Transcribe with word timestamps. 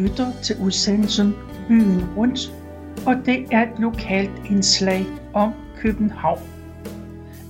Lytter 0.00 0.32
til 0.42 0.56
udsendelsen 0.60 1.34
Byen 1.68 2.14
Rundt, 2.16 2.40
og 3.06 3.26
det 3.26 3.46
er 3.52 3.72
et 3.72 3.78
lokalt 3.78 4.50
indslag 4.50 5.04
om 5.34 5.52
København. 5.76 6.38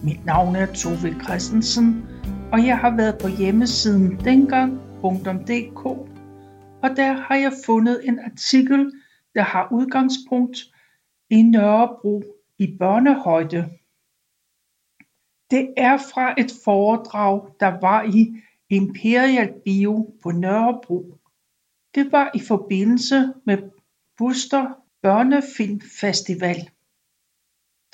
Mit 0.04 0.24
navn 0.26 0.56
er 0.56 0.66
Tove 0.66 1.22
Christensen, 1.22 2.06
og 2.52 2.66
jeg 2.66 2.78
har 2.78 2.96
været 2.96 3.18
på 3.22 3.28
hjemmesiden 3.28 4.20
dengang.dk, 4.24 5.86
og 6.82 6.90
der 6.96 7.12
har 7.12 7.34
jeg 7.34 7.52
fundet 7.66 8.00
en 8.04 8.18
artikel, 8.18 8.92
der 9.34 9.42
har 9.42 9.68
udgangspunkt 9.72 10.58
i 11.30 11.42
Nørrebro 11.42 12.22
i 12.58 12.76
børnehøjde. 12.78 13.70
Det 15.50 15.74
er 15.76 15.96
fra 15.96 16.34
et 16.38 16.52
foredrag, 16.64 17.42
der 17.60 17.80
var 17.80 18.02
i 18.02 18.34
Imperial 18.70 19.52
Bio 19.64 20.14
på 20.22 20.30
Nørrebro. 20.30 21.19
Det 21.94 22.12
var 22.12 22.30
i 22.34 22.40
forbindelse 22.40 23.34
med 23.46 23.58
Buster 24.18 24.84
Børnefilmfestival. 25.02 26.70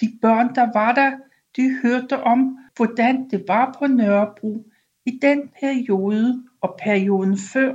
De 0.01 0.19
børn, 0.23 0.55
der 0.55 0.73
var 0.73 0.95
der, 0.95 1.19
de 1.57 1.79
hørte 1.83 2.23
om, 2.23 2.59
hvordan 2.77 3.31
det 3.31 3.49
var 3.49 3.77
på 3.79 3.87
Nørrebro 3.87 4.71
i 5.07 5.19
den 5.23 5.49
periode 5.61 6.49
og 6.61 6.79
perioden 6.83 7.39
før, 7.53 7.73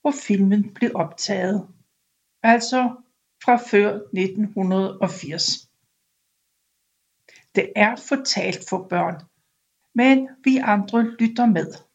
hvor 0.00 0.10
filmen 0.10 0.74
blev 0.74 0.90
optaget. 0.94 1.68
Altså 2.42 3.02
fra 3.44 3.56
før 3.56 3.94
1980. 3.94 5.70
Det 7.54 7.72
er 7.76 7.96
fortalt 7.96 8.68
for 8.68 8.86
børn, 8.88 9.22
men 9.94 10.28
vi 10.44 10.56
andre 10.56 11.02
lytter 11.02 11.46
med. 11.46 11.85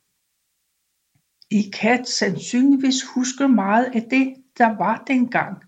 I 1.51 1.69
kan 1.73 2.05
sandsynligvis 2.05 3.03
huske 3.15 3.47
meget 3.47 3.85
af 3.95 4.01
det, 4.09 4.35
der 4.57 4.77
var 4.77 5.03
dengang. 5.07 5.63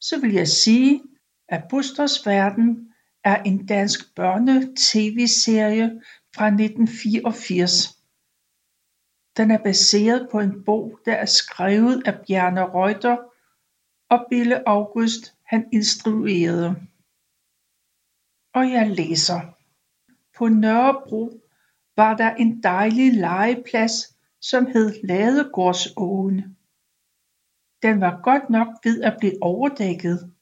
Så 0.00 0.20
vil 0.20 0.32
jeg 0.32 0.48
sige, 0.48 1.02
at 1.48 1.64
Busters 1.70 2.26
Verden 2.26 2.94
er 3.24 3.42
en 3.42 3.66
dansk 3.66 4.14
børne-tv-serie 4.14 6.02
fra 6.34 6.46
1984. 6.46 7.98
Den 9.36 9.50
er 9.50 9.58
baseret 9.58 10.28
på 10.30 10.40
en 10.40 10.64
bog, 10.64 11.00
der 11.04 11.12
er 11.12 11.26
skrevet 11.26 12.02
af 12.06 12.20
Bjarne 12.26 12.64
Reuter 12.64 13.16
og 14.10 14.26
Bille 14.30 14.68
August 14.68 15.34
han 15.46 15.68
instruerede. 15.72 16.76
Og 18.54 18.70
jeg 18.70 18.90
læser. 18.90 19.40
På 20.38 20.48
Nørrebro 20.48 21.40
var 21.96 22.16
der 22.16 22.34
en 22.34 22.62
dejlig 22.62 23.12
legeplads, 23.12 24.17
som 24.40 24.66
hed 24.66 25.02
Ladegårdsåen. 25.04 26.56
Den 27.82 28.00
var 28.00 28.20
godt 28.22 28.50
nok 28.50 28.68
ved 28.84 29.02
at 29.02 29.16
blive 29.18 29.42
overdækket, 29.42 30.32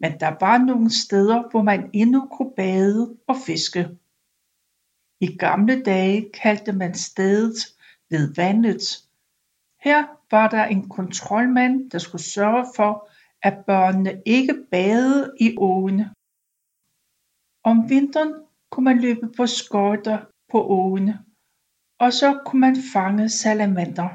men 0.00 0.20
der 0.20 0.36
var 0.40 0.58
nogle 0.58 0.90
steder, 1.04 1.50
hvor 1.50 1.62
man 1.62 1.90
endnu 1.92 2.28
kunne 2.32 2.52
bade 2.56 3.16
og 3.26 3.36
fiske. 3.46 3.88
I 5.20 5.36
gamle 5.36 5.82
dage 5.82 6.30
kaldte 6.34 6.72
man 6.72 6.94
stedet 6.94 7.56
ved 8.10 8.34
vandet. 8.34 8.82
Her 9.80 10.06
var 10.30 10.48
der 10.48 10.64
en 10.64 10.88
kontrolmand, 10.88 11.90
der 11.90 11.98
skulle 11.98 12.22
sørge 12.22 12.66
for, 12.76 13.10
at 13.42 13.64
børnene 13.66 14.22
ikke 14.26 14.66
badede 14.70 15.36
i 15.40 15.56
åen. 15.58 16.00
Om 17.64 17.88
vinteren 17.88 18.34
kunne 18.70 18.84
man 18.84 19.00
løbe 19.00 19.32
på 19.36 19.46
skøjter 19.46 20.18
på 20.50 20.66
åen, 20.66 21.10
og 22.04 22.12
så 22.12 22.40
kunne 22.46 22.60
man 22.60 22.76
fange 22.92 23.28
salamander. 23.28 24.08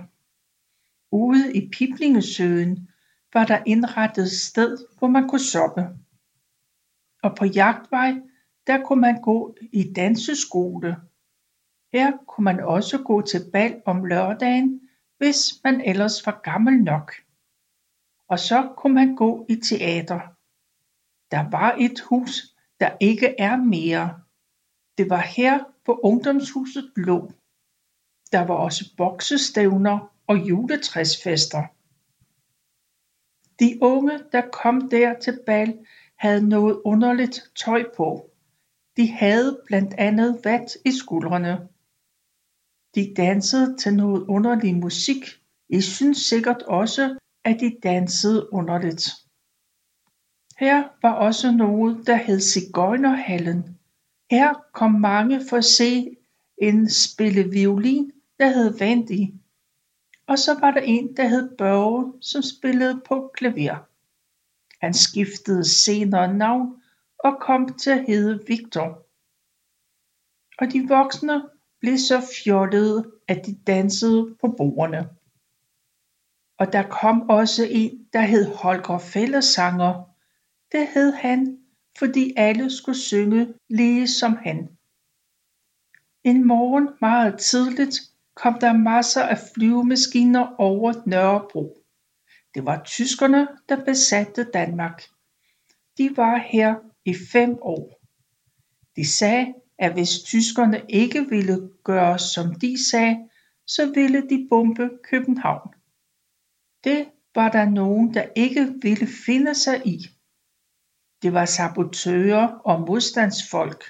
Ude 1.11 1.53
i 1.53 1.69
Piblingesøen 1.69 2.89
var 3.33 3.45
der 3.45 3.63
indrettet 3.65 4.23
et 4.23 4.31
sted, 4.31 4.77
hvor 4.99 5.07
man 5.07 5.27
kunne 5.27 5.43
soppe. 5.43 5.87
Og 7.23 7.35
på 7.35 7.45
jagtvej, 7.45 8.21
der 8.67 8.85
kunne 8.85 9.01
man 9.01 9.21
gå 9.21 9.55
i 9.73 9.93
danseskole. 9.93 10.97
Her 11.93 12.11
kunne 12.27 12.45
man 12.45 12.59
også 12.59 12.97
gå 12.97 13.21
til 13.21 13.41
bal 13.53 13.81
om 13.85 14.05
lørdagen, 14.05 14.81
hvis 15.17 15.37
man 15.63 15.81
ellers 15.81 16.25
var 16.25 16.41
gammel 16.43 16.83
nok. 16.83 17.13
Og 18.27 18.39
så 18.39 18.73
kunne 18.77 18.95
man 18.95 19.15
gå 19.15 19.45
i 19.49 19.55
teater. 19.55 20.19
Der 21.31 21.49
var 21.49 21.75
et 21.79 21.99
hus, 21.99 22.55
der 22.79 22.91
ikke 22.99 23.35
er 23.39 23.57
mere. 23.57 24.19
Det 24.97 25.09
var 25.09 25.21
her, 25.21 25.63
hvor 25.85 26.05
ungdomshuset 26.05 26.91
lå. 26.95 27.31
Der 28.31 28.39
var 28.45 28.55
også 28.55 28.95
boksestævner 28.97 30.13
og 30.27 30.37
juletræsfester. 30.37 31.63
De 33.59 33.77
unge, 33.81 34.19
der 34.31 34.41
kom 34.53 34.89
der 34.89 35.19
til 35.19 35.39
bal, 35.45 35.85
havde 36.15 36.49
noget 36.49 36.81
underligt 36.85 37.51
tøj 37.55 37.83
på. 37.97 38.31
De 38.97 39.11
havde 39.11 39.61
blandt 39.65 39.93
andet 39.93 40.41
vat 40.43 40.77
i 40.85 40.91
skuldrene. 40.91 41.67
De 42.95 43.13
dansede 43.17 43.77
til 43.77 43.93
noget 43.93 44.25
underlig 44.27 44.75
musik. 44.75 45.23
I 45.69 45.81
synes 45.81 46.17
sikkert 46.17 46.61
også, 46.61 47.17
at 47.43 47.59
de 47.59 47.77
dansede 47.83 48.53
underligt. 48.53 49.09
Her 50.59 50.83
var 51.01 51.13
også 51.13 51.51
noget, 51.51 52.07
der 52.07 52.15
hed 52.15 52.39
Sigøjnerhallen. 52.39 53.79
Her 54.31 54.53
kom 54.73 54.91
mange 54.91 55.41
for 55.49 55.57
at 55.57 55.65
se 55.65 56.17
en 56.57 56.89
spille 56.89 57.49
violin, 57.49 58.11
der 58.39 58.47
hed 58.47 58.77
Vandy. 58.79 59.33
Og 60.27 60.39
så 60.39 60.59
var 60.59 60.71
der 60.71 60.81
en, 60.81 61.17
der 61.17 61.27
hed 61.27 61.57
Børge, 61.57 62.13
som 62.21 62.41
spillede 62.41 63.01
på 63.05 63.31
klaver. 63.33 63.77
Han 64.85 64.93
skiftede 64.93 65.69
senere 65.69 66.33
navn 66.33 66.83
og 67.19 67.37
kom 67.41 67.77
til 67.77 67.89
at 67.89 68.05
hedde 68.07 68.43
Victor. 68.47 69.05
Og 70.57 70.71
de 70.73 70.87
voksne 70.87 71.49
blev 71.79 71.97
så 71.97 72.21
fjollede, 72.43 73.11
at 73.27 73.45
de 73.45 73.55
dansede 73.67 74.35
på 74.41 74.47
bordene. 74.57 75.09
Og 76.57 76.73
der 76.73 76.89
kom 76.89 77.29
også 77.29 77.67
en, 77.69 78.07
der 78.13 78.21
hed 78.21 78.45
Holger 78.55 78.97
Fællesanger. 78.97 80.15
Det 80.71 80.87
hed 80.87 81.11
han, 81.13 81.59
fordi 81.97 82.33
alle 82.37 82.71
skulle 82.71 82.97
synge 82.97 83.53
lige 83.69 84.07
som 84.07 84.35
han. 84.35 84.77
En 86.23 86.47
morgen 86.47 86.89
meget 87.01 87.39
tidligt 87.39 87.95
kom 88.41 88.59
der 88.59 88.73
masser 88.73 89.23
af 89.23 89.37
flyvemaskiner 89.53 90.55
over 90.57 90.93
Nørrebro. 91.05 91.83
Det 92.53 92.65
var 92.65 92.83
tyskerne, 92.83 93.47
der 93.69 93.85
besatte 93.85 94.43
Danmark. 94.53 95.03
De 95.97 96.17
var 96.17 96.37
her 96.37 96.75
i 97.05 97.15
fem 97.31 97.57
år. 97.61 98.01
De 98.95 99.07
sagde, 99.07 99.53
at 99.77 99.93
hvis 99.93 100.23
tyskerne 100.23 100.81
ikke 100.89 101.29
ville 101.29 101.69
gøre 101.83 102.19
som 102.19 102.55
de 102.55 102.89
sagde, 102.89 103.29
så 103.67 103.91
ville 103.93 104.29
de 104.29 104.47
bombe 104.49 104.89
København. 105.03 105.73
Det 106.83 107.09
var 107.35 107.49
der 107.49 107.69
nogen, 107.69 108.13
der 108.13 108.25
ikke 108.35 108.73
ville 108.81 109.07
finde 109.25 109.55
sig 109.55 109.87
i. 109.87 109.97
Det 111.21 111.33
var 111.33 111.45
sabotører 111.45 112.47
og 112.47 112.81
modstandsfolk. 112.81 113.83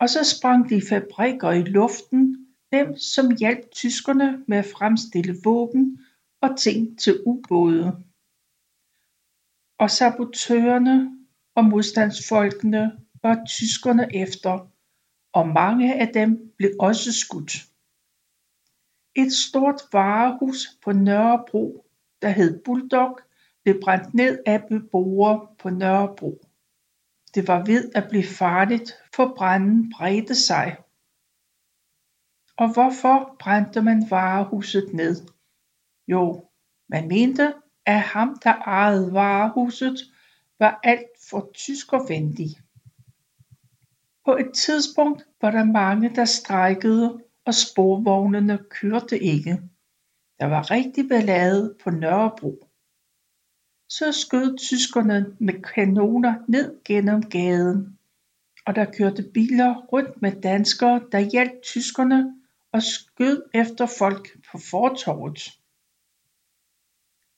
Og 0.00 0.08
så 0.08 0.24
sprang 0.24 0.70
de 0.70 0.82
fabrikker 0.88 1.50
i 1.50 1.62
luften, 1.62 2.47
dem 2.72 2.96
som 2.96 3.36
hjalp 3.36 3.70
tyskerne 3.70 4.44
med 4.48 4.58
at 4.58 4.66
fremstille 4.76 5.36
våben 5.44 5.98
og 6.40 6.58
ting 6.58 6.98
til 6.98 7.22
ubåde. 7.26 8.04
Og 9.78 9.90
sabotørerne 9.90 11.18
og 11.54 11.64
modstandsfolkene 11.64 13.00
var 13.22 13.44
tyskerne 13.48 14.16
efter, 14.16 14.70
og 15.32 15.48
mange 15.48 16.00
af 16.00 16.08
dem 16.14 16.52
blev 16.56 16.70
også 16.80 17.12
skudt. 17.12 17.52
Et 19.16 19.32
stort 19.32 19.80
varehus 19.92 20.66
på 20.84 20.92
Nørrebro, 20.92 21.86
der 22.22 22.28
hed 22.28 22.62
Bulldog, 22.64 23.18
blev 23.64 23.80
brændt 23.80 24.14
ned 24.14 24.38
af 24.46 24.62
beboere 24.68 25.48
på 25.58 25.70
Nørrebro. 25.70 26.44
Det 27.34 27.48
var 27.48 27.64
ved 27.64 27.92
at 27.94 28.06
blive 28.10 28.24
farligt, 28.24 28.92
for 29.14 29.34
branden 29.36 29.92
bredte 29.96 30.34
sig. 30.34 30.76
Og 32.58 32.72
hvorfor 32.72 33.36
brændte 33.38 33.82
man 33.82 34.06
varehuset 34.10 34.92
ned? 34.92 35.16
Jo, 36.08 36.44
man 36.88 37.08
mente, 37.08 37.54
at 37.86 38.00
ham, 38.00 38.38
der 38.44 38.54
ejede 38.54 39.12
varehuset, 39.12 39.96
var 40.58 40.80
alt 40.82 41.10
for 41.30 41.50
tyskervenlig. 41.54 42.48
På 44.24 44.36
et 44.36 44.52
tidspunkt 44.54 45.26
var 45.40 45.50
der 45.50 45.64
mange, 45.64 46.14
der 46.14 46.24
strejkede, 46.24 47.22
og 47.44 47.54
sporvognene 47.54 48.58
kørte 48.70 49.18
ikke. 49.18 49.60
Der 50.40 50.46
var 50.46 50.70
rigtig 50.70 51.08
ballade 51.08 51.76
på 51.84 51.90
Nørrebro. 51.90 52.68
Så 53.88 54.12
skød 54.12 54.58
tyskerne 54.58 55.36
med 55.40 55.62
kanoner 55.62 56.34
ned 56.48 56.84
gennem 56.84 57.22
gaden, 57.22 57.98
og 58.66 58.74
der 58.74 58.92
kørte 58.98 59.22
biler 59.34 59.74
rundt 59.92 60.22
med 60.22 60.40
danskere, 60.40 61.00
der 61.12 61.18
hjalp 61.18 61.62
tyskerne 61.62 62.37
og 62.72 62.82
skød 62.82 63.42
efter 63.54 63.86
folk 63.98 64.28
på 64.52 64.58
fortorvet. 64.70 65.60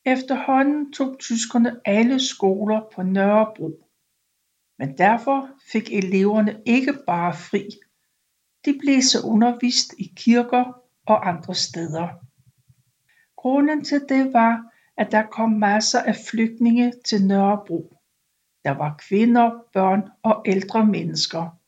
Efterhånden 0.05 0.93
tog 0.93 1.17
tyskerne 1.19 1.81
alle 1.85 2.21
skoler 2.21 2.81
på 2.94 3.03
Nørrebro 3.03 3.91
men 4.81 4.99
derfor 4.99 5.49
fik 5.73 5.93
eleverne 5.93 6.62
ikke 6.67 6.94
bare 7.06 7.35
fri. 7.35 7.69
De 8.65 8.79
blev 8.81 9.03
så 9.03 9.27
undervist 9.27 9.94
i 9.99 10.12
kirker 10.17 10.65
og 11.06 11.29
andre 11.29 11.55
steder. 11.55 12.09
Grunden 13.37 13.85
til 13.85 14.05
det 14.09 14.33
var 14.33 14.73
at 14.97 15.12
der 15.12 15.26
kom 15.26 15.50
masser 15.50 16.03
af 16.03 16.17
flygtninge 16.31 16.93
til 17.05 17.26
Nørrebro. 17.26 17.97
Der 18.65 18.71
var 18.71 18.97
kvinder, 19.09 19.50
børn 19.73 20.03
og 20.23 20.43
ældre 20.47 20.87
mennesker. 20.87 21.59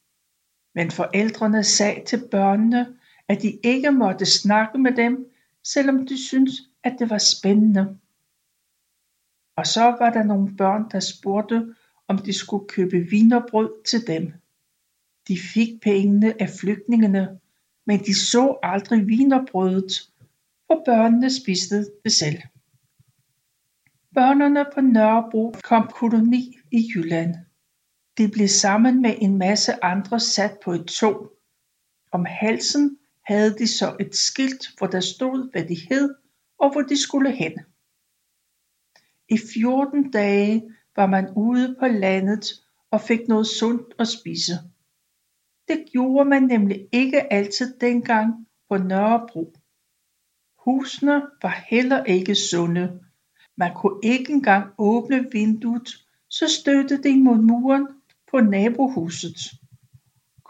Men 0.75 0.91
forældrene 0.91 1.65
sagde 1.65 2.05
til 2.05 2.29
børnene 2.31 2.99
at 3.29 3.43
de 3.43 3.59
ikke 3.65 3.91
måtte 3.91 4.27
snakke 4.27 4.79
med 4.79 4.93
dem 4.93 5.31
selvom 5.65 6.07
de 6.07 6.27
syntes 6.29 6.55
at 6.85 6.97
det 6.99 7.11
var 7.11 7.19
spændende. 7.19 7.99
Og 9.57 9.67
så 9.67 9.83
var 9.83 10.11
der 10.11 10.23
nogle 10.23 10.57
børn 10.57 10.91
der 10.93 11.01
spurgte 11.01 11.75
om 12.09 12.19
de 12.19 12.33
skulle 12.33 12.69
købe 12.69 12.97
wienerbrød 13.13 13.85
til 13.85 14.07
dem. 14.07 14.33
De 15.29 15.39
fik 15.55 15.81
pengene 15.83 16.43
af 16.43 16.49
flygtningene 16.61 17.39
men 17.87 18.01
de 18.01 18.15
så 18.15 18.59
aldrig 18.63 19.05
wienerbrødet 19.05 19.93
for 20.67 20.83
børnene 20.85 21.31
spiste 21.31 21.87
det 22.05 22.13
selv. 22.13 22.39
Børnene 24.15 24.67
på 24.75 24.81
Nørrebro 24.81 25.55
kom 25.63 25.91
koloni 25.95 26.59
i 26.71 26.91
Jylland. 26.95 27.35
De 28.19 28.29
blev 28.29 28.49
sammen 28.49 29.03
med 29.03 29.15
en 29.19 29.39
masse 29.39 29.85
andre 29.85 30.21
sat 30.21 30.59
på 30.65 30.73
et 30.73 30.87
tog. 30.87 31.33
Om 32.13 32.25
halsen 32.25 32.99
havde 33.25 33.59
de 33.59 33.67
så 33.67 33.97
et 34.01 34.15
skilt 34.15 34.79
hvor 34.79 34.87
der 34.87 35.01
stod 35.01 35.51
hvad 35.51 35.65
de 35.65 35.77
hed 35.89 36.15
og 36.59 36.73
hvor 36.73 36.83
de 36.83 37.03
skulle 37.03 37.31
hen. 37.31 37.53
I 39.29 39.39
14 39.55 40.11
dage 40.11 40.71
var 40.97 41.07
man 41.07 41.29
ude 41.37 41.77
på 41.81 41.87
landet 41.87 42.47
og 42.91 43.01
fik 43.01 43.29
noget 43.29 43.47
sundt 43.47 43.95
at 43.99 44.09
spise. 44.09 44.53
Det 45.69 45.85
gjorde 45.93 46.29
man 46.29 46.43
nemlig 46.43 46.89
ikke 46.93 47.33
altid 47.33 47.79
dengang 47.81 48.47
på 48.69 48.77
Nørrebro. 48.77 49.55
Husene 50.65 51.23
var 51.43 51.65
heller 51.69 52.05
ikke 52.05 52.35
sunde. 52.35 53.01
Man 53.57 53.75
kunne 53.75 54.01
ikke 54.03 54.33
engang 54.33 54.75
åbne 54.79 55.33
vinduet 55.33 55.89
så 56.33 56.49
stødte 56.49 57.03
det 57.03 57.19
mod 57.19 57.39
muren 57.39 57.89
på 58.31 58.41
nabohuset 58.41 59.37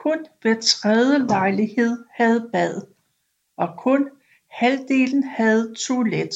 kun 0.02 0.26
hver 0.40 0.60
tredje 0.60 1.18
lejlighed 1.18 2.04
havde 2.10 2.48
bad 2.52 2.86
og 3.56 3.78
kun 3.78 4.10
halvdelen 4.50 5.24
havde 5.24 5.74
toilet. 5.74 6.34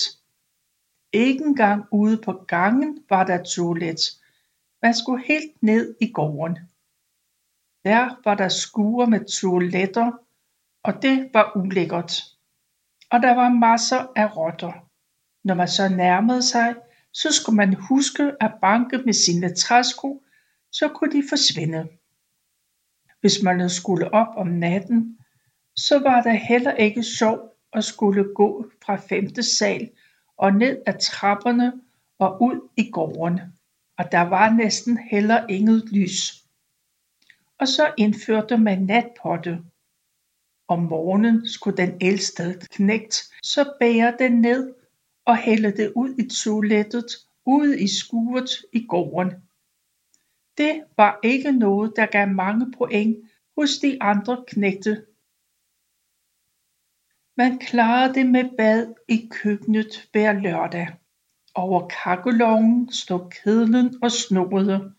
Ikke 1.13 1.45
engang 1.45 1.85
ude 1.93 2.19
på 2.25 2.33
gangen 2.33 3.05
var 3.11 3.25
der 3.25 3.45
toilet. 3.45 4.01
Man 4.83 4.95
skulle 4.95 5.25
helt 5.25 5.63
ned 5.63 5.97
i 6.01 6.13
gården. 6.13 6.59
Der 7.85 8.21
var 8.25 8.35
der 8.35 8.49
skure 8.49 9.07
med 9.07 9.25
toiletter 9.41 10.13
og 10.83 11.03
det 11.03 11.31
var 11.33 11.53
ulækkert. 11.57 12.13
Og 13.11 13.23
der 13.23 13.35
var 13.35 13.49
masser 13.49 14.13
af 14.17 14.37
rotter. 14.37 14.73
Når 15.45 15.55
man 15.55 15.69
så 15.69 15.89
nærmede 15.89 16.43
sig 16.43 16.75
så 17.13 17.33
skulle 17.33 17.57
man 17.57 17.75
huske 17.75 18.33
at 18.41 18.53
banke 18.61 18.99
med 18.99 19.13
sine 19.13 19.55
træsko 19.55 20.23
så 20.73 20.89
kunne 20.89 21.13
de 21.13 21.23
forsvinde 21.29 21.89
hvis 23.27 23.43
man 23.43 23.71
skulle 23.71 24.15
op 24.15 24.37
om 24.37 24.47
natten 24.47 25.19
så 25.77 25.99
var 25.99 26.23
det 26.23 26.41
heller 26.41 26.73
ikke 26.73 27.03
sjovt 27.03 27.51
at 27.73 27.85
skulle 27.85 28.25
gå 28.35 28.71
fra 28.85 28.97
femte 28.97 29.43
sal 29.43 29.91
og 30.37 30.53
ned 30.53 30.83
ad 30.87 30.95
trapperne 31.01 31.73
og 32.19 32.43
ud 32.43 32.69
i 32.77 32.91
gården 32.91 33.41
og 33.99 34.13
der 34.13 34.21
var 34.21 34.51
næsten 34.51 34.99
heller 34.99 35.47
inget 35.49 35.85
lys. 35.93 36.45
Og 37.61 37.69
så 37.69 37.95
indførte 37.99 38.57
man 38.57 38.83
natpotte. 38.83 39.59
Om 40.69 40.83
morgenen 40.83 41.49
skulle 41.49 41.77
den 41.77 41.99
ældste 42.01 42.43
knægt 42.71 43.23
så 43.43 43.73
bære 43.81 44.15
den 44.19 44.41
ned 44.41 44.75
og 45.25 45.37
hælde 45.37 45.71
det 45.77 45.93
ud 45.97 46.15
i 46.19 46.29
toilettet 46.29 47.07
ude 47.47 47.81
i 47.81 47.89
skuret 47.89 48.51
i 48.73 48.87
gården 48.87 49.33
det 50.59 50.85
var 50.97 51.21
ikke 51.23 51.53
noget 51.53 51.93
der 51.97 52.07
gav 52.07 52.29
mange 52.29 52.73
point 52.79 53.17
hos 53.59 53.71
de 53.83 54.03
andre 54.03 54.45
knægte. 54.49 55.07
Man 57.37 57.59
klarede 57.59 58.15
det 58.15 58.27
med 58.27 58.57
bad 58.57 58.95
i 59.09 59.29
køkkenet 59.31 60.09
hver 60.13 60.33
lørdag. 60.33 60.89
Over 61.55 61.89
kakkelovnen 61.89 62.93
stod 62.93 63.31
kedlen 63.31 63.95
og 64.03 64.13
snorede, 64.13 64.95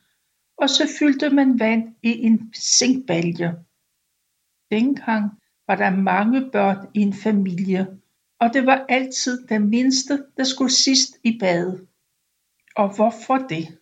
og 0.58 0.70
så 0.70 0.90
fyldte 1.00 1.30
man 1.30 1.60
vand 1.60 1.96
i 2.04 2.26
en 2.26 2.54
zinkbalje 2.56 3.64
dengang 4.72 5.32
var 5.68 5.76
der 5.76 5.90
mange 5.90 6.52
børn 6.52 6.88
i 6.94 7.00
en 7.00 7.14
familie 7.14 7.88
og 8.40 8.54
det 8.54 8.66
var 8.66 8.86
altid 8.90 9.48
den 9.48 9.70
mindste 9.70 10.26
der 10.38 10.44
skulle 10.44 10.72
sidst 10.72 11.18
i 11.24 11.38
bad. 11.40 11.86
Og 12.76 12.96
hvorfor 12.96 13.38
det? 13.38 13.78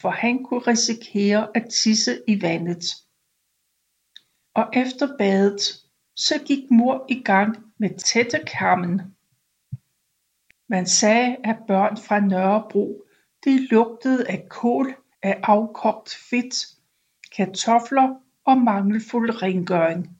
For 0.00 0.10
han 0.10 0.44
kunne 0.44 0.60
risikere 0.60 1.56
at 1.56 1.68
tisse 1.70 2.22
i 2.28 2.42
vandet. 2.42 2.84
Og 4.54 4.68
efter 4.72 5.16
badet 5.18 5.60
så 6.16 6.34
gik 6.46 6.70
mor 6.70 7.06
i 7.08 7.22
gang 7.22 7.56
med 7.78 7.90
tættekammen 7.98 9.00
man 10.70 10.86
sagde 10.86 11.36
at 11.44 11.56
børn 11.68 11.96
fra 11.96 12.20
Nørrebro 12.20 13.02
de 13.44 13.66
lugtede 13.66 14.30
af 14.30 14.46
kål 14.48 14.94
af 15.22 15.40
afkogt 15.42 16.14
fedt 16.30 16.66
kartofler 17.36 18.14
og 18.44 18.58
mangelfuld 18.58 19.42
rengøring. 19.42 20.18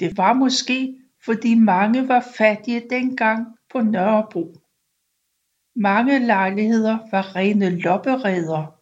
Det 0.00 0.16
var 0.16 0.32
måske 0.32 0.98
fordi 1.24 1.54
mange 1.54 2.08
var 2.08 2.24
fattige 2.38 2.86
dengang 2.90 3.46
på 3.72 3.80
Nørrebro. 3.80 4.54
Mange 5.76 6.26
lejligheder 6.26 6.98
var 7.10 7.36
rene 7.36 7.70
loppereder 7.70 8.81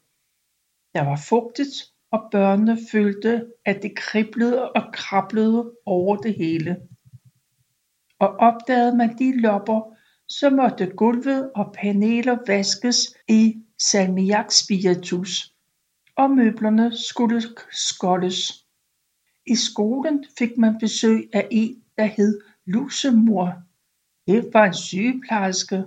der 0.94 1.04
var 1.04 1.20
fugtigt 1.28 1.74
og 2.10 2.28
børnene 2.32 2.78
følte 2.92 3.46
at 3.64 3.82
det 3.82 3.96
kriblede 3.96 4.72
og 4.72 4.82
krablede 4.92 5.72
over 5.86 6.16
det 6.16 6.34
hele. 6.34 6.76
Og 8.18 8.28
opdagede 8.28 8.96
man 8.96 9.18
de 9.18 9.40
lopper 9.40 9.96
så 10.28 10.50
måtte 10.50 10.86
gulvet 10.86 11.50
og 11.54 11.74
paneler 11.78 12.38
vaskes 12.46 13.14
i 13.28 13.56
salmiakspiritus 13.78 15.54
og 16.16 16.30
møblerne 16.30 16.96
skulle 16.96 17.42
skoldes 17.70 18.66
i 19.46 19.56
skolen 19.56 20.24
fik 20.38 20.58
man 20.58 20.78
besøg 20.78 21.30
af 21.32 21.48
en 21.50 21.82
der 21.98 22.04
hed 22.04 22.40
Lusemor. 22.66 23.52
Det 24.26 24.50
var 24.54 24.64
en 24.64 24.74
sygeplejerske 24.74 25.84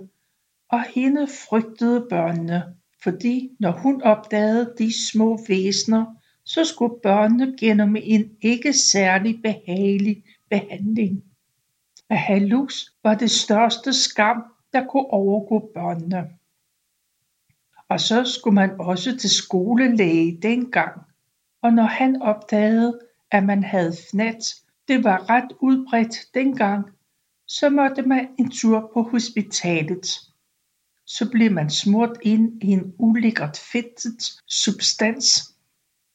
og 0.70 0.82
hende 0.94 1.26
frygtede 1.26 2.06
børnene 2.10 2.76
fordi 3.04 3.50
når 3.60 3.70
hun 3.70 4.02
opdagede 4.02 4.74
de 4.78 5.08
små 5.10 5.38
væsener 5.48 6.14
så 6.44 6.64
skulle 6.64 6.94
børnene 7.02 7.56
gennem 7.58 7.96
en 8.02 8.36
ikke 8.40 8.72
særlig 8.72 9.42
behagelig 9.42 10.24
behandling. 10.50 11.24
At 12.10 12.18
have 12.18 12.46
lus 12.46 12.92
var 13.02 13.14
det 13.14 13.30
største 13.30 13.92
skam 13.92 14.44
der 14.72 14.86
kunne 14.86 15.10
overgå 15.10 15.70
børnene. 15.74 16.30
Og 17.88 18.00
så 18.00 18.24
skulle 18.24 18.54
man 18.54 18.80
også 18.80 19.16
til 19.16 19.30
skolelæge 19.30 20.38
dengang. 20.42 21.00
Og 21.62 21.72
når 21.72 21.86
han 21.86 22.22
opdagede 22.22 23.00
at 23.30 23.44
man 23.44 23.64
havde 23.64 23.92
fnat 24.10 24.54
det 24.88 25.04
var 25.04 25.30
ret 25.30 25.52
udbredt 25.60 26.16
dengang 26.34 26.84
så 27.46 27.70
måtte 27.70 28.02
man 28.02 28.28
en 28.38 28.50
tur 28.50 28.90
på 28.94 29.02
hospitalet 29.02 30.06
så 31.06 31.30
blev 31.30 31.52
man 31.52 31.70
smurt 31.70 32.18
ind 32.22 32.62
i 32.62 32.66
en 32.66 32.94
ulækkert 32.98 33.58
fedtet 33.72 34.42
substans. 34.46 35.54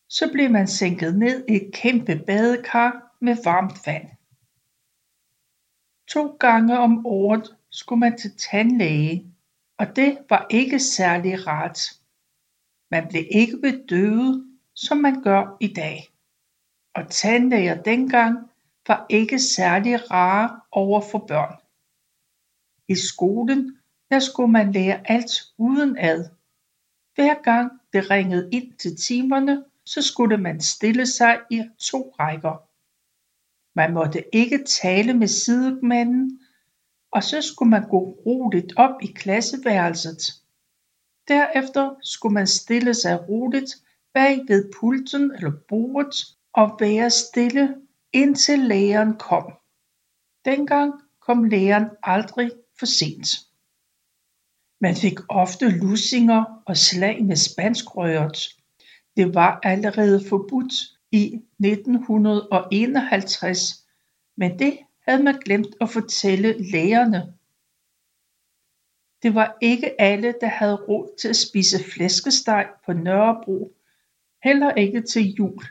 Så 0.10 0.30
blev 0.32 0.50
man 0.50 0.68
sænket 0.68 1.18
ned 1.18 1.46
i 1.50 1.54
et 1.54 1.74
kæmpe 1.74 2.24
badekar 2.28 3.16
med 3.22 3.38
varmt 3.44 3.86
vand. 3.86 4.10
To 6.08 6.28
gange 6.28 6.78
om 6.78 7.06
året 7.06 7.56
skulle 7.70 8.00
man 8.00 8.18
til 8.18 8.32
tandlæge 8.38 9.30
og 9.80 9.96
det 9.96 10.18
var 10.30 10.48
ikke 10.50 10.80
særlig 10.80 11.48
rart. 11.48 11.80
Man 12.92 13.08
blev 13.08 13.24
ikke 13.32 13.58
bedøvet 13.58 14.46
som 14.76 14.98
man 14.98 15.22
gør 15.24 15.58
i 15.60 15.74
dag. 15.74 16.08
Og 16.96 17.10
tandlæger 17.10 17.84
dengang 17.84 18.50
var 18.88 19.06
ikke 19.10 19.40
særlig 19.40 20.12
rare 20.12 20.62
over 20.72 21.02
for 21.02 21.20
børn. 21.28 21.56
I 22.88 22.96
skolen 22.96 23.79
her 24.12 24.20
skulle 24.20 24.52
man 24.52 24.72
lære 24.72 25.12
alt 25.12 25.32
udenad 25.58 26.30
hver 27.16 27.42
gang 27.44 27.72
det 27.94 28.10
ringede 28.10 28.50
ind 28.52 28.74
til 28.74 28.96
timerne 28.98 29.64
så 29.86 30.02
skulle 30.02 30.38
man 30.38 30.62
stille 30.62 31.06
sig 31.06 31.40
i 31.52 31.64
to 31.80 32.16
rækker 32.20 32.70
man 33.76 33.94
måtte 33.94 34.36
ikke 34.36 34.64
tale 34.64 35.14
med 35.14 35.28
sidemanden 35.28 36.40
og 37.12 37.24
så 37.24 37.42
skulle 37.42 37.70
man 37.70 37.90
gå 37.90 38.00
roligt 38.26 38.74
op 38.78 39.02
i 39.02 39.08
klasseværelset. 39.08 40.22
Derefter 41.28 41.96
skulle 42.04 42.34
man 42.34 42.48
stille 42.48 42.94
sig 42.94 43.30
roligt 43.30 43.76
bag 44.14 44.40
ved 44.48 44.72
pulten 44.80 45.32
eller 45.32 45.52
bordet 45.68 46.16
og 46.54 46.78
være 46.80 47.10
stille 47.10 47.76
indtil 48.14 48.60
læreren 48.60 49.18
kom. 49.18 49.54
Dengang 50.46 50.94
kom 51.20 51.44
læreren 51.44 51.90
aldrig 52.04 52.52
for 52.80 52.86
sent. 52.86 53.49
Man 54.82 54.96
fik 54.96 55.20
ofte 55.30 55.70
lussinger 55.70 56.62
og 56.66 56.78
slag 56.78 57.26
med 57.26 57.36
spanskrøret. 57.36 58.38
Det 59.18 59.36
var 59.36 59.60
allerede 59.64 60.26
forbudt 60.30 60.74
i 61.12 61.42
1951, 61.60 63.86
men 64.38 64.60
det 64.60 64.78
havde 65.08 65.24
man 65.24 65.40
glemt 65.46 65.76
at 65.82 65.90
fortælle 65.90 66.72
lægerne. 66.72 67.34
Det 69.24 69.36
var 69.36 69.58
ikke 69.62 70.02
alle 70.02 70.34
der 70.42 70.48
havde 70.48 70.76
råd 70.76 71.18
til 71.22 71.28
at 71.28 71.36
spise 71.36 71.84
flæskesteg 71.84 72.68
på 72.86 72.94
Nørrebro, 72.94 73.74
heller 74.44 74.72
ikke 74.72 75.02
til 75.02 75.34
jul. 75.34 75.64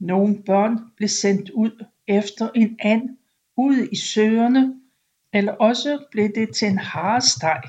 Nogle 0.00 0.42
børn 0.42 0.78
blev 0.96 1.08
sendt 1.08 1.50
ud 1.50 1.84
efter 2.06 2.50
en 2.54 2.76
and 2.80 3.18
ude 3.56 3.88
i 3.88 3.96
søerne 3.96 4.80
eller 5.32 5.52
også 5.52 6.04
blev 6.10 6.28
det 6.34 6.54
til 6.54 6.68
en 6.68 6.78
haresteg. 6.78 7.62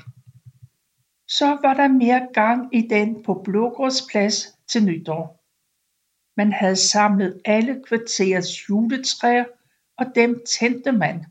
Så 1.38 1.58
var 1.62 1.74
der 1.74 1.88
mere 1.88 2.28
gang 2.32 2.74
i 2.74 2.80
den 2.88 3.22
på 3.22 3.42
Blågårdsplads 3.44 4.58
til 4.66 4.84
nytår. 4.84 5.44
Man 6.36 6.52
havde 6.52 6.76
samlet 6.76 7.40
alle 7.44 7.82
kvarterets 7.86 8.68
juletræer 8.68 9.44
og 9.96 10.06
dem 10.14 10.44
tændte 10.58 10.92
man. 10.92 11.24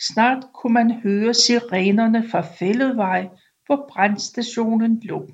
Snart 0.00 0.44
kunne 0.54 0.72
man 0.72 0.92
høre 0.92 1.34
sirenerne 1.34 2.28
fra 2.28 2.40
Fælledvej, 2.40 3.28
hvor 3.66 3.88
brandstationen 3.92 5.00
lå. 5.00 5.28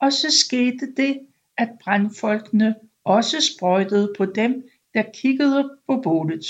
Og 0.00 0.12
så 0.12 0.26
skete 0.46 0.94
det, 0.96 1.26
at 1.56 1.70
brandfolkene 1.84 2.74
også 3.04 3.36
sprøjtede 3.40 4.14
på 4.18 4.26
dem, 4.26 4.68
der 4.94 5.02
kiggede 5.14 5.78
på 5.86 6.00
bålet. 6.00 6.44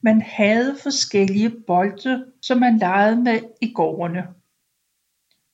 Man 0.00 0.22
havde 0.22 0.76
forskellige 0.82 1.50
bolde 1.66 2.32
som 2.42 2.58
man 2.58 2.78
legede 2.78 3.16
med 3.16 3.40
i 3.60 3.72
gårdene. 3.72 4.34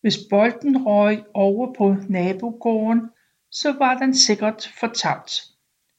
Hvis 0.01 0.19
bolden 0.31 0.87
røg 0.87 1.25
over 1.35 1.75
på 1.75 1.97
nabogården 2.09 3.11
så 3.51 3.73
var 3.79 3.99
den 3.99 4.15
sikkert 4.15 4.73
fortabt 4.81 5.33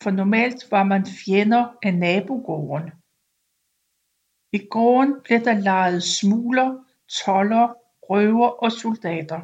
for 0.03 0.12
normalt 0.12 0.72
var 0.72 0.84
man 0.84 1.05
fjender 1.05 1.77
af 1.84 1.93
nabogården. 1.93 2.91
I 4.53 4.67
gården 4.67 5.15
blev 5.24 5.39
der 5.39 5.60
leget 5.60 6.03
smugler, 6.03 6.84
toller, 7.25 7.74
røver 8.10 8.50
og 8.50 8.72
soldater 8.72 9.41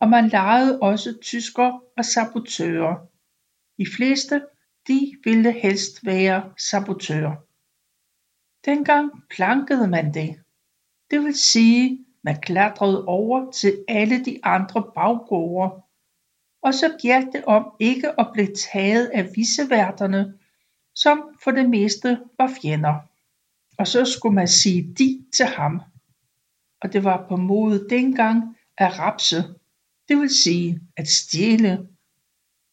og 0.00 0.08
man 0.08 0.28
legede 0.28 0.80
også 0.80 1.18
tysker 1.22 1.82
og 1.96 2.04
sabotører. 2.04 3.06
De 3.78 3.86
fleste 3.96 4.46
de 4.88 5.16
ville 5.24 5.52
helst 5.52 6.06
være 6.06 6.52
sabotører. 6.58 7.36
Dengang 8.64 9.10
plankede 9.30 9.88
man 9.88 10.14
det. 10.14 10.40
Det 11.10 11.20
vil 11.20 11.34
sige, 11.34 12.04
man 12.22 12.40
klatrede 12.40 13.04
over 13.04 13.50
til 13.50 13.84
alle 13.88 14.24
de 14.24 14.40
andre 14.42 14.84
baggårde. 14.94 15.82
Og 16.62 16.74
så 16.74 16.96
gjaldt 17.02 17.32
det 17.32 17.44
om 17.44 17.72
ikke 17.80 18.20
at 18.20 18.30
blive 18.32 18.54
taget 18.72 19.06
af 19.06 19.28
visseværterne, 19.36 20.34
som 20.94 21.22
for 21.44 21.50
det 21.50 21.70
meste 21.70 22.20
var 22.38 22.52
fjender. 22.62 22.94
Og 23.78 23.86
så 23.86 24.04
skulle 24.04 24.34
man 24.34 24.48
sige 24.48 24.94
de 24.98 25.24
til 25.34 25.46
ham. 25.46 25.80
Og 26.82 26.92
det 26.92 27.04
var 27.04 27.26
på 27.28 27.36
mode 27.36 27.86
dengang 27.90 28.56
at 28.78 28.98
rapse, 28.98 29.36
det 30.08 30.18
vil 30.20 30.30
sige 30.30 30.80
at 30.96 31.08
stjæle. 31.08 31.88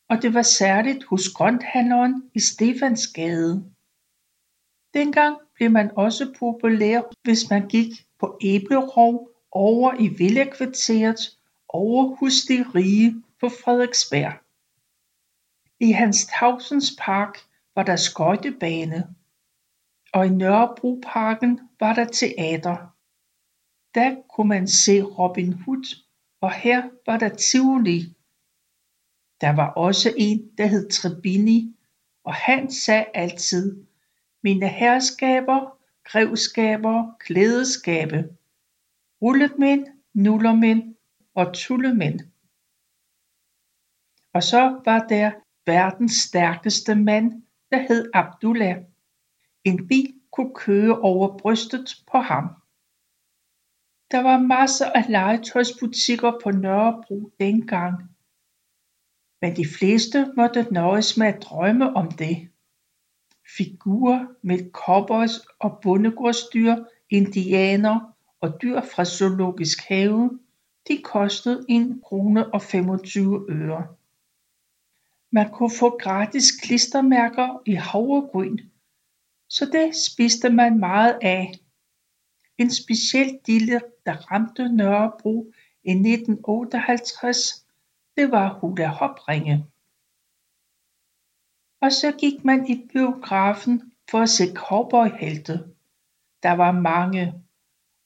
Og 0.09 0.21
det 0.21 0.33
var 0.33 0.41
særligt 0.41 1.03
hos 1.03 1.29
grønthandleren 1.29 2.23
i 2.33 2.39
Stefansgade. 2.39 3.65
Dengang 4.93 5.37
blev 5.55 5.71
man 5.71 5.91
også 5.95 6.33
populær, 6.39 7.01
hvis 7.23 7.49
man 7.49 7.67
gik 7.67 7.87
på 8.19 8.37
æblerov 8.41 9.35
over 9.55 9.93
i 10.00 10.07
villakvarteret 10.07 11.38
over 11.67 12.15
hos 12.15 12.33
de 12.47 12.65
rige 12.75 13.24
på 13.39 13.50
Frederiksberg. 13.50 14.33
I 15.79 15.91
Hans 15.91 16.27
Tausens 16.39 16.95
Park 17.00 17.38
var 17.75 17.83
der 17.83 17.95
skøjtebane, 17.95 19.15
og 20.13 20.25
i 20.25 20.29
Nørrebroparken 20.29 21.59
var 21.79 21.93
der 21.93 22.05
teater. 22.05 22.77
Der 23.95 24.15
kunne 24.29 24.47
man 24.47 24.67
se 24.67 25.01
Robin 25.01 25.53
Hood, 25.53 25.95
og 26.41 26.51
her 26.51 26.83
var 27.05 27.17
der 27.17 27.29
Tivoli. 27.29 28.15
Der 29.41 29.50
var 29.55 29.69
også 29.69 30.13
en, 30.17 30.51
der 30.57 30.65
hed 30.65 30.89
Trebini, 30.89 31.75
og 32.24 32.33
han 32.33 32.71
sagde 32.71 33.05
altid, 33.13 33.85
mine 34.43 34.67
herskaber, 34.67 35.77
grevskaber, 36.03 37.15
klædeskabe, 37.19 38.29
rullemænd, 39.22 39.88
nullermænd 40.13 40.95
og 41.36 41.53
tullemænd. 41.53 42.19
Og 44.34 44.43
så 44.43 44.81
var 44.86 45.07
der 45.07 45.31
verdens 45.65 46.13
stærkeste 46.13 46.95
mand, 46.95 47.43
der 47.72 47.77
hed 47.88 48.12
Abdullah. 48.13 48.77
En 49.63 49.88
bil 49.88 50.13
kunne 50.31 50.55
køre 50.55 51.00
over 51.00 51.38
brystet 51.38 51.95
på 52.12 52.17
ham. 52.17 52.43
Der 54.12 54.24
var 54.24 54.39
masser 54.39 54.86
af 54.86 55.05
legetøjsbutikker 55.10 56.31
på 56.43 56.51
Nørrebro 56.51 57.31
dengang, 57.39 57.95
men 59.41 59.55
de 59.55 59.65
fleste 59.79 60.34
måtte 60.38 60.67
nøjes 60.72 61.17
med 61.17 61.27
at 61.27 61.41
drømme 61.43 61.95
om 61.95 62.12
det. 62.12 62.50
Figurer 63.57 64.27
med 64.41 64.72
cowboys 64.72 65.39
og 65.60 65.79
bondegårdsdyr, 65.81 66.75
indianer 67.10 68.14
og 68.45 68.61
dyr 68.61 68.81
fra 68.81 69.05
zoologisk 69.05 69.79
have, 69.87 70.39
de 70.87 71.01
kostede 71.03 71.65
1 71.69 72.01
krone 72.03 72.53
og 72.53 72.61
25 72.61 73.45
øre. 73.49 73.87
Man 75.31 75.51
kunne 75.51 75.71
få 75.79 75.97
gratis 75.97 76.51
klistermærker 76.51 77.61
i 77.65 77.73
havregryn, 77.73 78.57
så 79.49 79.65
det 79.65 79.95
spiste 79.95 80.49
man 80.49 80.79
meget 80.79 81.19
af. 81.21 81.53
En 82.57 82.71
speciel 82.71 83.39
dille 83.47 83.81
der 84.05 84.31
ramte 84.31 84.69
Nørrebro 84.69 85.53
i 85.83 85.91
1958 85.91 87.65
det 88.17 88.31
var 88.31 88.53
Hula 88.53 88.87
hopringe. 88.87 89.65
Og 91.81 91.91
så 91.91 92.11
gik 92.19 92.45
man 92.45 92.67
i 92.67 92.87
biografen 92.93 93.93
for 94.11 94.19
at 94.19 94.29
se 94.29 94.43
cowboyhelte. 94.53 95.53
Der 96.43 96.51
var 96.51 96.71
mange, 96.71 97.44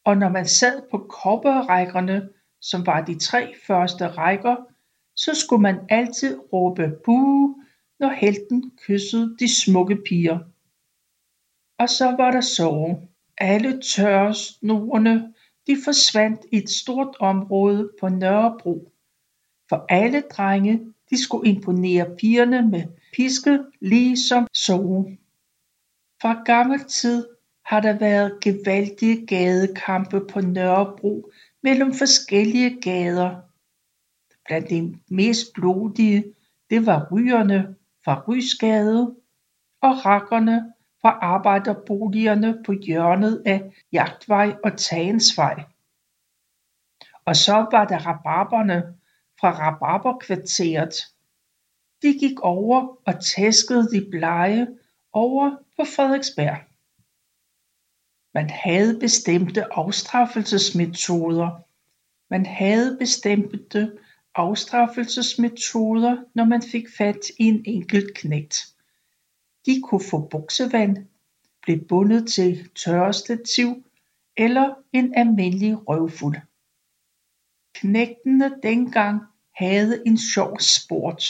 og 0.09 0.17
når 0.17 0.29
man 0.29 0.47
sad 0.47 0.81
på 0.91 1.07
cowboyrækkerne, 1.09 2.29
som 2.61 2.85
var 2.85 3.01
de 3.01 3.19
tre 3.19 3.53
første 3.67 4.07
rækker, 4.07 4.55
så 5.15 5.35
skulle 5.35 5.61
man 5.61 5.79
altid 5.89 6.39
råbe 6.53 6.91
buh, 7.05 7.49
når 7.99 8.09
helten 8.09 8.71
kyssede 8.77 9.35
de 9.39 9.61
smukke 9.61 9.97
piger. 10.07 10.39
Og 11.79 11.89
så 11.89 12.05
var 12.05 12.31
der 12.31 12.41
sove. 12.41 13.07
Alle 13.37 13.81
tørresnorene 13.81 15.33
de 15.67 15.77
forsvandt 15.83 16.41
i 16.51 16.57
et 16.57 16.69
stort 16.69 17.15
område 17.19 17.91
på 17.99 18.09
Nørrebro, 18.09 18.91
for 19.69 19.85
alle 19.89 20.21
drenge 20.21 20.93
de 21.09 21.23
skulle 21.23 21.49
imponere 21.49 22.15
pigerne 22.19 22.69
med 22.69 22.83
piske 23.15 23.59
ligesom 23.81 24.47
sove. 24.53 25.17
Fra 26.21 26.43
gammel 26.43 26.83
tid 26.83 27.27
har 27.69 27.79
der 27.79 27.99
været 27.99 28.39
gevaldige 28.41 29.25
gadekampe 29.25 30.27
på 30.33 30.41
Nørrebro 30.41 31.31
mellem 31.63 31.93
forskellige 31.93 32.81
gader. 32.81 33.41
Blandt 34.45 34.69
de 34.69 34.99
mest 35.09 35.53
blodige 35.53 36.23
det 36.69 36.85
var 36.85 37.07
rygerne 37.11 37.75
fra 38.05 38.23
Rysgade 38.27 39.15
og 39.81 40.05
rakkerne 40.05 40.73
fra 41.01 41.09
arbejderboligerne 41.21 42.63
på 42.65 42.71
hjørnet 42.71 43.43
af 43.45 43.71
Jagtvej 43.91 44.55
og 44.63 44.77
Tagensvej. 44.77 45.63
Og 47.25 47.35
så 47.35 47.53
var 47.71 47.85
der 47.85 47.97
rabarberne 47.97 48.83
fra 49.39 49.51
rabarberkvarteret. 49.51 50.93
De 52.01 52.13
gik 52.19 52.39
over 52.39 52.97
og 53.05 53.13
tæskede 53.35 53.91
de 53.91 54.07
blege 54.11 54.67
over 55.13 55.55
på 55.77 55.83
Frederiksberg 55.95 56.68
man 58.33 58.49
havde 58.49 58.99
bestemte 58.99 59.73
afstraffelsesmetoder. 59.73 61.49
Man 62.29 62.45
havde 62.45 62.97
bestemte 62.99 63.97
afstraffelsesmetoder 64.35 66.17
når 66.33 66.45
man 66.45 66.61
fik 66.61 66.85
fat 66.97 67.29
i 67.39 67.43
en 67.43 67.63
enkelt 67.65 68.13
knægt. 68.15 68.75
De 69.65 69.81
kunne 69.81 70.03
få 70.09 70.27
buksevand 70.27 70.97
blev 71.61 71.79
bundet 71.79 72.27
til 72.27 72.69
tørrestativ 72.75 73.83
eller 74.37 74.73
en 74.93 75.13
almindelig 75.15 75.89
røvfuld. 75.89 76.37
Knægtene 77.73 78.51
dengang 78.63 79.21
havde 79.55 80.03
en 80.05 80.17
sjov 80.17 80.59
sport. 80.59 81.23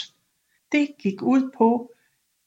Det 0.71 0.89
gik 0.99 1.21
ud 1.21 1.51
på 1.57 1.91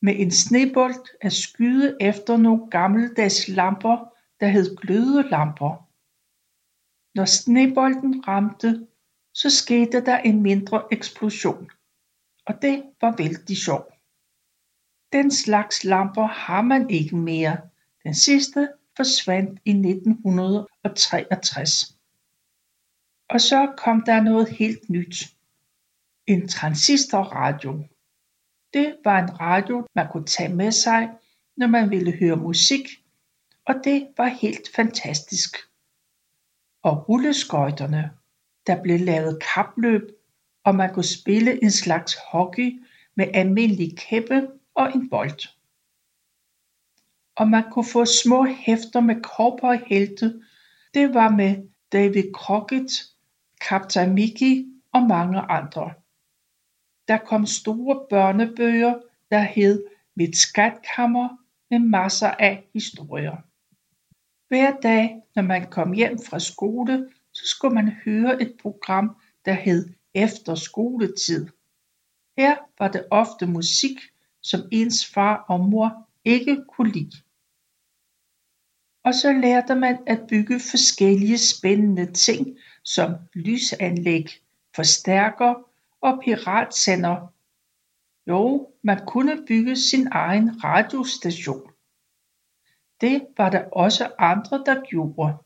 med 0.02 0.14
en 0.18 0.30
snebold 0.30 1.08
at 1.20 1.32
skyde 1.32 1.96
efter 2.00 2.36
nogle 2.36 2.70
gammeldags 2.70 3.48
lamper 3.48 4.11
der 4.42 4.48
hed 4.48 4.76
glødelamper. 4.76 5.88
Når 7.14 7.24
snebolden 7.24 8.28
ramte 8.28 8.86
så 9.34 9.50
skete 9.50 10.04
der 10.04 10.18
en 10.18 10.42
mindre 10.42 10.82
eksplosion 10.92 11.70
og 12.46 12.62
det 12.62 12.82
var 13.00 13.16
vældig 13.16 13.56
sjovt 13.56 13.92
den 15.12 15.30
slags 15.30 15.84
lamper 15.84 16.26
har 16.26 16.62
man 16.62 16.90
ikke 16.90 17.16
mere. 17.16 17.56
Den 18.04 18.14
sidste 18.14 18.68
forsvandt 18.96 19.60
i 19.64 19.70
1963 19.70 21.96
og 23.28 23.40
så 23.40 23.74
kom 23.76 24.02
der 24.06 24.22
noget 24.22 24.48
helt 24.48 24.90
nyt. 24.90 25.14
En 26.26 26.48
transistorradio. 26.48 27.88
Det 28.74 28.96
var 29.04 29.18
en 29.18 29.40
radio 29.40 29.86
man 29.94 30.08
kunne 30.12 30.26
tage 30.26 30.54
med 30.54 30.72
sig 30.72 31.10
når 31.56 31.66
man 31.66 31.90
ville 31.90 32.12
høre 32.12 32.36
musik 32.36 33.01
og 33.66 33.74
det 33.84 34.08
var 34.16 34.26
helt 34.26 34.68
fantastisk. 34.74 35.56
Og 36.82 37.08
rulleskøjterne 37.08 38.10
der 38.66 38.82
blev 38.82 39.00
lavet 39.00 39.42
kapløb 39.54 40.02
og 40.64 40.74
man 40.74 40.94
kunne 40.94 41.04
spille 41.04 41.62
en 41.62 41.70
slags 41.70 42.16
hockey 42.32 42.82
med 43.14 43.26
almindelig 43.34 43.98
kæppe 43.98 44.48
og 44.74 44.94
en 44.94 45.10
bold. 45.10 45.48
Og 47.36 47.48
man 47.48 47.64
kunne 47.70 47.84
få 47.92 48.04
små 48.04 48.44
hæfter 48.44 49.00
med 49.00 49.22
cowboyhelte. 49.22 50.42
Det 50.94 51.14
var 51.14 51.28
med 51.28 51.68
David 51.92 52.32
Crockett 52.34 52.92
Kaptajn 53.60 54.14
Mickey 54.14 54.66
og 54.92 55.02
mange 55.02 55.40
andre. 55.40 55.94
Der 57.08 57.18
kom 57.18 57.46
store 57.46 58.06
børnebøger 58.10 58.94
der 59.30 59.40
hed 59.40 59.84
Mit 60.14 60.36
skatkammer 60.36 61.28
med 61.70 61.78
masser 61.78 62.30
af 62.30 62.64
historier 62.72 63.36
hver 64.52 64.80
dag 64.80 65.22
når 65.34 65.42
man 65.42 65.70
kom 65.70 65.92
hjem 65.92 66.18
fra 66.18 66.38
skole 66.38 67.10
så 67.32 67.42
skulle 67.46 67.74
man 67.74 67.88
høre 67.88 68.42
et 68.42 68.54
program 68.62 69.16
der 69.44 69.52
hed 69.52 69.88
Efter 70.14 70.54
skoletid 70.54 71.48
her 72.36 72.56
var 72.78 72.88
det 72.88 73.06
ofte 73.10 73.46
musik 73.46 73.98
som 74.42 74.60
ens 74.72 75.06
far 75.06 75.44
og 75.48 75.60
mor 75.60 76.08
ikke 76.24 76.64
kunne 76.68 76.92
lide. 76.92 77.16
Og 79.04 79.14
så 79.14 79.32
lærte 79.32 79.74
man 79.74 79.98
at 80.06 80.20
bygge 80.28 80.60
forskellige 80.60 81.38
spændende 81.38 82.12
ting 82.12 82.58
som 82.84 83.14
lysanlæg 83.34 84.26
forstærker 84.76 85.54
og 86.00 86.20
piratsender. 86.24 87.32
Jo 88.28 88.70
man 88.82 89.06
kunne 89.06 89.44
bygge 89.46 89.76
sin 89.76 90.08
egen 90.12 90.64
radiostation 90.64 91.71
det 93.02 93.26
var 93.36 93.50
der 93.50 93.64
også 93.70 94.14
andre 94.18 94.64
der 94.66 94.82
gjorde. 94.90 95.36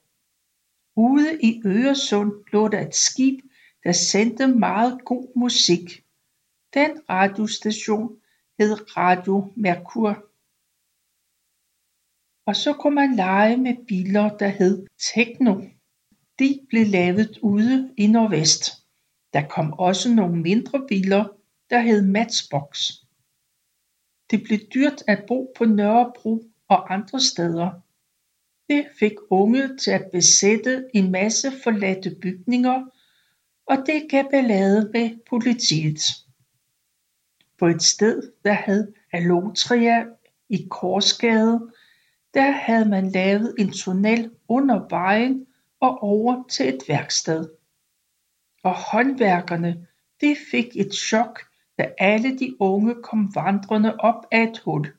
Ude 0.96 1.42
i 1.42 1.62
Øresund 1.66 2.32
lå 2.52 2.68
der 2.68 2.86
et 2.86 2.94
skib 2.94 3.40
der 3.84 3.92
sendte 3.92 4.46
meget 4.46 5.04
god 5.04 5.32
musik. 5.36 6.04
Den 6.74 6.90
radiostation 7.10 8.20
hed 8.58 8.96
Radio 8.96 9.52
Mercur 9.56 10.26
og 12.46 12.56
så 12.56 12.72
kunne 12.72 12.94
man 12.94 13.16
lege 13.16 13.56
med 13.56 13.86
biler 13.86 14.36
der 14.36 14.48
hed 14.48 14.86
Techno. 14.98 15.60
De 16.38 16.66
blev 16.68 16.86
lavet 16.86 17.38
ude 17.42 17.94
i 17.96 18.06
Nordvest. 18.06 18.70
Der 19.32 19.48
kom 19.48 19.72
også 19.72 20.14
nogle 20.14 20.36
mindre 20.42 20.86
biler 20.88 21.24
der 21.70 21.80
hed 21.80 22.02
Matchbox. 22.02 22.92
Det 24.30 24.42
blev 24.42 24.58
dyrt 24.74 25.02
at 25.08 25.24
bo 25.28 25.52
på 25.56 25.64
Nørrebro 25.64 26.44
og 26.68 26.94
andre 26.94 27.20
steder. 27.20 27.70
Det 28.68 28.86
fik 28.98 29.12
unge 29.30 29.76
til 29.76 29.90
at 29.90 30.10
besætte 30.12 30.86
en 30.94 31.12
masse 31.12 31.52
forladte 31.64 32.16
bygninger 32.22 32.86
og 33.66 33.76
det 33.86 34.06
gav 34.10 34.30
ballade 34.30 34.90
med 34.92 35.10
politiet. 35.30 36.00
På 37.58 37.66
et 37.66 37.82
sted 37.82 38.32
der 38.44 38.52
hed 38.52 38.92
Allotria 39.12 40.04
i 40.48 40.66
Korsgade 40.70 41.72
der 42.34 42.50
havde 42.50 42.88
man 42.88 43.10
lavet 43.10 43.54
en 43.58 43.72
tunnel 43.72 44.30
under 44.48 44.88
vejen 44.88 45.46
og 45.80 46.02
over 46.02 46.44
til 46.48 46.68
et 46.68 46.82
værksted. 46.88 47.48
Og 48.62 48.74
håndværkerne 48.74 49.86
de 50.20 50.36
fik 50.50 50.66
et 50.76 50.94
chok 50.94 51.40
da 51.78 51.92
alle 51.98 52.38
de 52.38 52.60
unge 52.60 52.94
kom 53.02 53.34
vandrende 53.34 53.96
op 53.96 54.24
ad 54.32 54.42
et 54.42 54.58
hul 54.58 54.92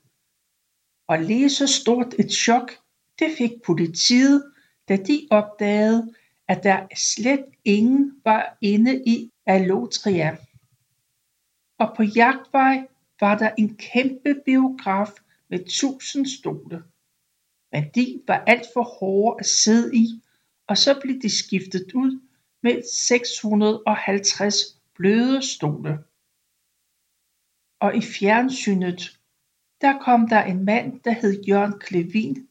og 1.08 1.20
lige 1.20 1.50
så 1.50 1.68
stort 1.68 2.14
et 2.20 2.32
chok 2.32 2.72
det 3.20 3.36
fik 3.38 3.52
politiet 3.66 4.52
da 4.90 4.96
de 4.96 5.28
opdagede 5.32 6.14
at 6.48 6.64
der 6.64 6.88
slet 6.96 7.46
ingen 7.66 8.22
var 8.24 8.58
inde 8.62 9.04
i 9.06 9.32
Allotria. 9.46 10.38
Og 11.80 11.94
på 11.98 12.04
Jagtvej 12.04 12.88
var 13.20 13.38
der 13.38 13.52
en 13.58 13.76
kæmpe 13.76 14.36
biograf 14.46 15.10
med 15.50 15.60
tusind 15.70 16.26
stole. 16.26 16.84
Men 17.72 17.84
de 17.96 18.22
var 18.28 18.44
alt 18.48 18.66
for 18.74 18.84
hårde 18.84 19.40
at 19.40 19.46
sidde 19.46 19.96
i 19.96 20.22
og 20.68 20.78
så 20.78 21.00
blev 21.02 21.22
de 21.22 21.30
skiftet 21.30 21.94
ud 21.94 22.22
med 22.64 22.84
650 22.94 24.56
bløde 24.96 25.42
stole. 25.42 26.00
Og 27.80 27.96
i 27.96 28.02
fjernsynet 28.02 29.17
der 29.82 30.00
kom 30.00 30.30
der 30.30 30.44
en 30.44 30.66
mand 30.66 31.00
der 31.00 31.12
hed 31.12 31.44
Jørgen 31.44 31.82
Clevin 31.88 32.48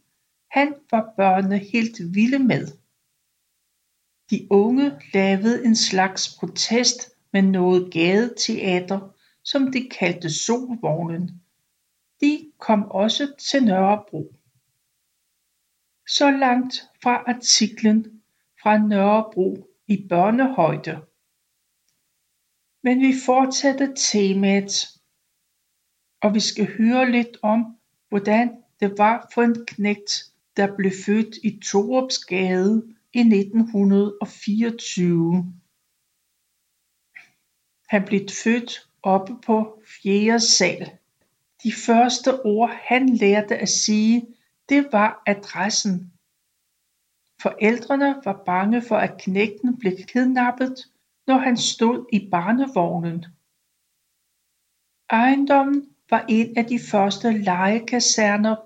han 0.51 0.75
var 0.91 1.13
børnene 1.17 1.59
helt 1.59 2.15
vilde 2.15 2.39
med. 2.39 2.67
De 4.31 4.47
unge 4.51 5.01
lavede 5.15 5.65
en 5.65 5.77
slags 5.77 6.37
protest 6.39 7.11
med 7.33 7.43
noget 7.43 7.93
gadeteater 7.93 9.15
som 9.43 9.73
de 9.73 9.89
kaldte 9.89 10.31
Solvognen. 10.31 11.43
De 12.21 12.53
kom 12.59 12.91
også 12.91 13.35
til 13.39 13.65
Nørrebro. 13.65 14.35
Så 16.09 16.31
langt 16.31 16.75
fra 17.03 17.25
artiklen 17.27 18.23
fra 18.63 18.79
Nørrebro 18.79 19.69
i 19.87 20.07
børnehøjde. 20.09 21.01
Men 22.83 23.01
vi 23.01 23.15
fortsætter 23.27 23.95
temaet 23.95 24.96
og 26.27 26.35
vi 26.35 26.41
skal 26.41 26.77
høre 26.79 27.11
lidt 27.11 27.37
om 27.43 27.77
hvordan 28.09 28.63
det 28.81 28.99
var 28.99 29.31
for 29.35 29.43
en 29.43 29.67
knægt 29.67 30.25
der 30.57 30.77
blev 30.77 30.93
født 31.07 31.37
i 31.45 31.61
Torupsgade 31.65 32.83
i 33.13 33.19
1924 33.19 35.53
han 37.89 38.05
blev 38.05 38.21
født 38.45 38.89
oppe 39.03 39.37
på 39.47 39.83
4. 40.03 40.41
sal. 40.41 40.91
De 41.63 41.73
første 41.87 42.45
ord 42.45 42.71
han 42.83 43.09
lærte 43.09 43.57
at 43.57 43.69
sige 43.69 44.27
det 44.69 44.89
var 44.93 45.23
adressen. 45.27 46.13
Forældrene 47.43 48.21
var 48.25 48.43
bange 48.47 48.83
for 48.83 48.97
at 48.97 49.21
knægten 49.21 49.79
blev 49.79 49.97
kidnappet 49.97 50.91
når 51.27 51.39
han 51.39 51.57
stod 51.57 52.07
i 52.13 52.29
barnevognen. 52.31 53.27
Ejendommen 55.11 55.96
var 56.11 56.25
en 56.29 56.59
af 56.59 56.65
de 56.65 56.79
første 56.91 57.33
legekaserner 57.33 58.57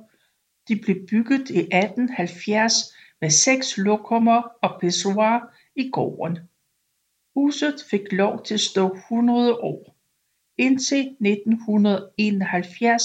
de 0.69 0.77
blev 0.77 1.07
bygget 1.11 1.51
i 1.51 1.59
1870 1.59 2.73
med 3.21 3.31
seks 3.31 3.79
lokummer 3.79 4.43
og 4.63 4.81
pissoir 4.81 5.55
i 5.77 5.91
gården. 5.91 6.39
Huset 7.35 7.75
fik 7.91 8.13
lov 8.13 8.45
til 8.45 8.55
at 8.55 8.61
stå 8.61 8.97
100 8.97 9.55
år. 9.55 9.97
Indtil 10.59 11.17
1971 11.21 13.03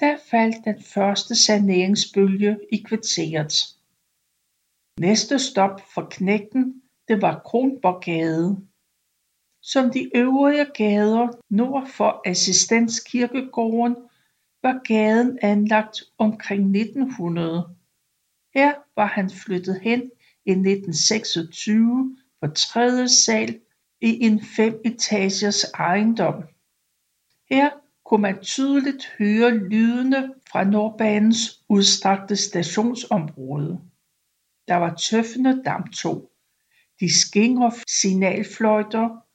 da 0.00 0.16
faldt 0.30 0.64
den 0.64 0.82
første 0.82 1.34
saneringsbølge 1.44 2.58
i 2.72 2.76
kvarteret. 2.76 3.52
Næste 5.00 5.38
stop 5.38 5.80
for 5.94 6.08
knægten 6.10 6.82
det 7.08 7.22
var 7.22 7.42
Kronborggade 7.44 8.67
som 9.72 9.90
de 9.90 10.16
øvrige 10.16 10.66
gader 10.74 11.28
nord 11.50 11.88
for 11.88 12.22
Assistenskirkegården 12.26 13.96
var 14.62 14.80
gaden 14.84 15.38
anlagt 15.42 16.02
omkring 16.18 16.76
1900 16.76 17.78
her 18.54 18.74
var 18.96 19.06
han 19.06 19.30
flyttet 19.30 19.80
hen 19.80 20.00
i 20.46 20.50
1926 20.50 22.16
på 22.40 22.48
tredje 22.48 23.08
sal 23.08 23.60
i 24.00 24.24
en 24.24 24.44
fem 24.56 24.80
etagers 24.84 25.64
ejendom. 25.64 26.34
Her 27.50 27.70
kunne 28.04 28.22
man 28.22 28.42
tydeligt 28.42 29.06
høre 29.18 29.50
lydene 29.50 30.34
fra 30.50 30.64
Nordbanens 30.64 31.64
udstrakte 31.68 32.36
stationsområde. 32.36 33.80
Der 34.68 34.76
var 34.76 34.94
tøffende 34.94 35.62
damptog, 35.64 36.30
de 37.00 37.20
skingre 37.20 37.72
signalfløjter 37.88 39.27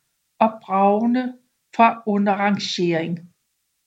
og 0.44 0.60
bragene 0.62 1.34
fra 1.76 2.04
underrangering. 2.06 3.20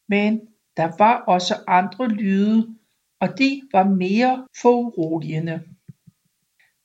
Men 0.08 0.40
der 0.76 0.92
var 0.98 1.16
også 1.16 1.54
andre 1.66 2.08
lyde 2.08 2.76
og 3.20 3.38
de 3.38 3.62
var 3.72 3.84
mere 3.84 4.48
foruroligende. 4.62 5.62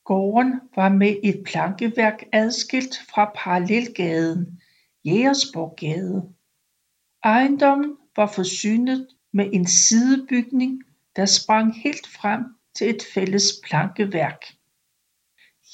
Gården 0.04 0.60
var 0.76 0.88
med 0.88 1.16
et 1.22 1.42
plankeværk 1.46 2.24
adskilt 2.32 2.94
fra 3.14 3.32
parallelgaden 3.36 4.60
Jægersborggade. 5.04 6.32
Ejendommen 7.24 7.96
var 8.16 8.26
forsynet 8.26 9.08
med 9.32 9.50
en 9.52 9.66
sidebygning 9.66 10.82
der 11.16 11.26
sprang 11.26 11.82
helt 11.82 12.06
frem 12.06 12.44
til 12.74 12.90
et 12.90 13.02
fælles 13.14 13.44
plankeværk. 13.64 14.44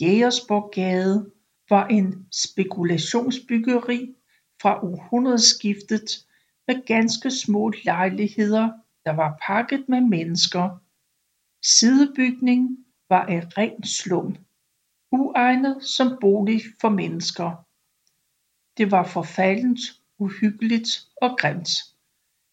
Jægersborggade 0.01 1.31
var 1.71 1.87
en 1.87 2.27
spekulationsbyggeri 2.33 4.15
fra 4.63 4.85
århundredeskiftet 4.85 6.27
med 6.67 6.87
ganske 6.87 7.31
små 7.31 7.73
lejligheder 7.85 8.71
der 9.05 9.15
var 9.15 9.39
pakket 9.43 9.89
med 9.89 10.01
mennesker. 10.01 10.79
Sidebygningen 11.63 12.85
var 13.09 13.27
et 13.27 13.59
rent 13.59 13.89
slum 13.89 14.37
uegnet 15.13 15.85
som 15.85 16.19
bolig 16.21 16.61
for 16.81 16.89
mennesker. 16.89 17.65
Det 18.77 18.91
var 18.91 19.05
forfaldent 19.05 19.79
uhyggeligt 20.19 20.89
og 21.17 21.39
grimt. 21.39 21.69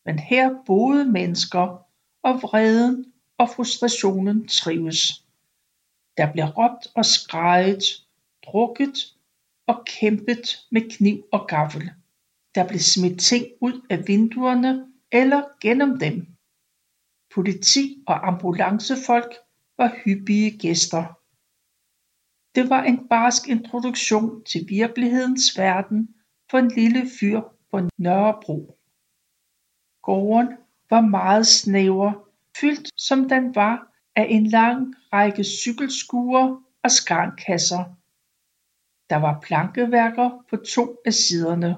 Men 0.05 0.19
her 0.19 0.63
boede 0.65 1.05
mennesker 1.05 1.87
og 2.23 2.41
vreden 2.41 3.13
og 3.37 3.49
frustrationen 3.49 4.47
trives. 4.47 5.25
Der 6.17 6.31
blev 6.31 6.45
råbt 6.45 6.87
og 6.95 7.05
skreget 7.05 7.83
drukket 8.45 8.97
og 9.67 9.85
kæmpet 9.85 10.67
med 10.71 10.97
kniv 10.97 11.23
og 11.31 11.47
gaffel. 11.47 11.91
Der 12.55 12.67
blev 12.67 12.79
smidt 12.79 13.19
ting 13.21 13.45
ud 13.61 13.85
af 13.89 14.07
vinduerne 14.07 14.87
eller 15.11 15.43
gennem 15.61 15.99
dem. 15.99 16.27
Politi 17.33 18.03
og 18.07 18.27
ambulancefolk 18.27 19.33
var 19.77 19.95
hyppige 20.05 20.57
gæster. 20.57 21.03
Det 22.55 22.69
var 22.69 22.83
en 22.83 23.07
barsk 23.07 23.47
introduktion 23.47 24.43
til 24.43 24.65
virkelighedens 24.69 25.57
verden 25.57 26.15
for 26.51 26.57
en 26.57 26.71
lille 26.71 27.09
fyr 27.19 27.41
på 27.71 27.89
Nørrebro. 27.97 28.77
Gården 30.01 30.57
var 30.89 31.01
meget 31.01 31.47
snæver 31.47 32.13
fyldt 32.59 32.89
som 33.01 33.29
den 33.29 33.55
var 33.55 33.91
af 34.15 34.27
en 34.29 34.47
lang 34.47 34.95
række 35.13 35.43
cykelskuer 35.43 36.63
og 36.83 36.91
skarnkasser. 36.91 37.83
Der 39.09 39.15
var 39.15 39.39
plankeværker 39.43 40.45
på 40.49 40.57
to 40.57 40.97
af 41.05 41.13
siderne. 41.13 41.77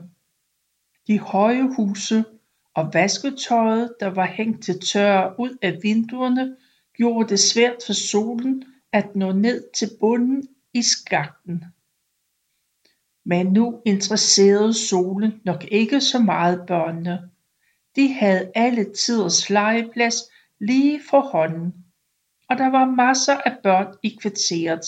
De 1.08 1.20
høje 1.20 1.76
huse 1.76 2.26
og 2.74 2.94
vasketøjet 2.94 3.96
der 4.00 4.08
var 4.08 4.26
hængt 4.26 4.64
til 4.64 4.80
tørre 4.80 5.40
ud 5.40 5.58
af 5.62 5.80
vinduerne 5.84 6.56
gjorde 6.94 7.30
det 7.30 7.40
svært 7.40 7.76
for 7.86 7.94
solen 7.94 8.64
at 8.92 9.16
nå 9.16 9.32
ned 9.32 9.64
til 9.74 9.90
bunden 10.00 10.48
i 10.74 10.82
skakten. 10.82 11.64
Men 13.26 13.46
nu 13.46 13.82
interesserede 13.86 14.74
solen 14.74 15.42
nok 15.46 15.66
ikke 15.72 16.02
så 16.02 16.20
meget 16.20 16.64
børnene. 16.68 17.30
De 17.96 18.14
havde 18.14 18.52
alle 18.56 18.94
tiders 18.94 19.50
legeplads 19.50 20.16
lige 20.60 21.02
for 21.10 21.20
hånden 21.22 21.74
og 22.50 22.58
der 22.58 22.68
var 22.68 22.86
masser 22.86 23.38
af 23.38 23.58
børn 23.64 23.96
i 24.04 24.18
kvarteret. 24.22 24.86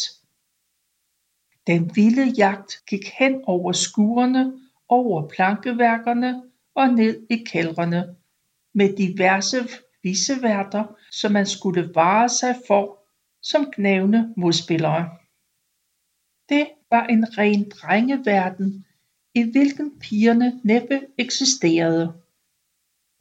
Den 1.70 1.96
vilde 1.96 2.24
jagt 2.38 2.86
gik 2.88 3.10
hen 3.20 3.42
over 3.46 3.72
skurene 3.72 4.54
over 4.88 5.28
plankeværkerne 5.28 6.44
og 6.76 6.88
ned 6.94 7.28
i 7.30 7.44
kældrene 7.46 8.16
med 8.74 8.98
diverse 8.98 9.58
viceværter 10.04 10.84
som 11.12 11.32
man 11.32 11.46
skulle 11.46 11.92
vare 11.96 12.30
sig 12.30 12.56
for 12.68 13.00
som 13.42 13.72
gnavne 13.76 14.34
modspillere. 14.38 15.10
Det 16.50 16.70
var 16.92 17.06
en 17.06 17.38
ren 17.38 17.70
drengeverden 17.70 18.86
i 19.36 19.52
hvilken 19.52 20.00
pigerne 20.00 20.62
næppe 20.64 21.02
eksisterede. 21.18 22.14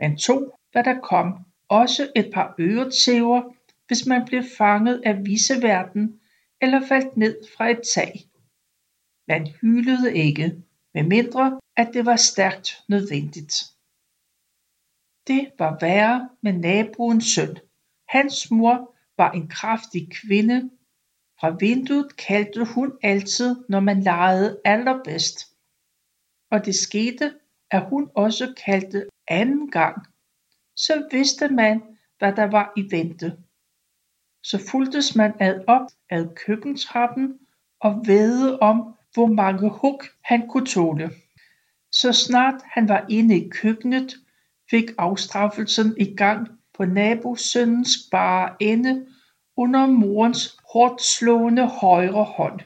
Man 0.01 0.17
tog 0.17 0.59
hvad 0.73 0.85
der 0.85 1.01
kom 1.01 1.39
også 1.69 2.13
et 2.17 2.31
par 2.35 2.55
øretæver 2.59 3.43
hvis 3.87 4.07
man 4.07 4.25
blev 4.27 4.43
fanget 4.59 5.03
af 5.05 5.27
viseverden 5.27 6.21
eller 6.61 6.87
faldt 6.89 7.17
ned 7.17 7.37
fra 7.57 7.71
et 7.71 7.81
tag. 7.95 8.25
Man 9.29 9.47
hylede 9.47 10.15
ikke 10.15 10.63
medmindre 10.95 11.61
at 11.77 11.91
det 11.93 12.07
var 12.07 12.17
stærkt 12.17 12.85
nødvendigt. 12.89 13.55
Det 15.27 15.53
var 15.59 15.79
værre 15.81 16.29
med 16.43 16.53
naboens 16.53 17.25
søn. 17.25 17.57
Hans 18.09 18.51
mor 18.51 18.97
var 19.17 19.31
en 19.31 19.49
kraftig 19.49 20.09
kvinde. 20.13 20.71
Fra 21.41 21.57
vinduet 21.61 22.17
kaldte 22.17 22.65
hun 22.75 22.99
altid 23.03 23.57
når 23.69 23.81
man 23.81 24.03
legede 24.03 24.61
allerbedst. 24.65 25.57
Og 26.51 26.65
det 26.65 26.75
skete 26.75 27.35
at 27.71 27.89
hun 27.89 28.11
også 28.15 28.55
kaldte 28.65 29.09
anden 29.29 29.71
gang. 29.71 30.07
Så 30.77 31.09
vidste 31.11 31.49
man 31.49 31.83
hvad 32.19 32.33
der 32.33 32.45
var 32.45 32.73
i 32.77 32.83
vente. 32.91 33.37
Så 34.43 34.69
fuldtes 34.71 35.17
man 35.17 35.35
ad 35.41 35.65
op 35.67 35.87
ad 36.11 36.35
køkkentrappen 36.35 37.39
og 37.81 38.03
vede 38.07 38.59
om 38.59 38.98
hvor 39.15 39.27
mange 39.27 39.71
hug 39.71 40.03
han 40.25 40.49
kunne 40.49 40.67
tåle. 40.67 41.11
Så 41.93 42.13
snart 42.13 42.63
han 42.65 42.89
var 42.89 43.07
inde 43.09 43.37
i 43.37 43.49
køkkenet 43.49 44.15
fik 44.71 44.85
afstraffelsen 44.99 45.95
i 45.99 46.15
gang 46.15 46.49
på 46.75 46.85
nabosønnens 46.85 48.09
bare 48.11 48.57
ende 48.61 49.07
under 49.57 49.87
morens 49.87 50.57
hårdtslående 50.73 51.67
højre 51.67 52.25
hånd. 52.25 52.61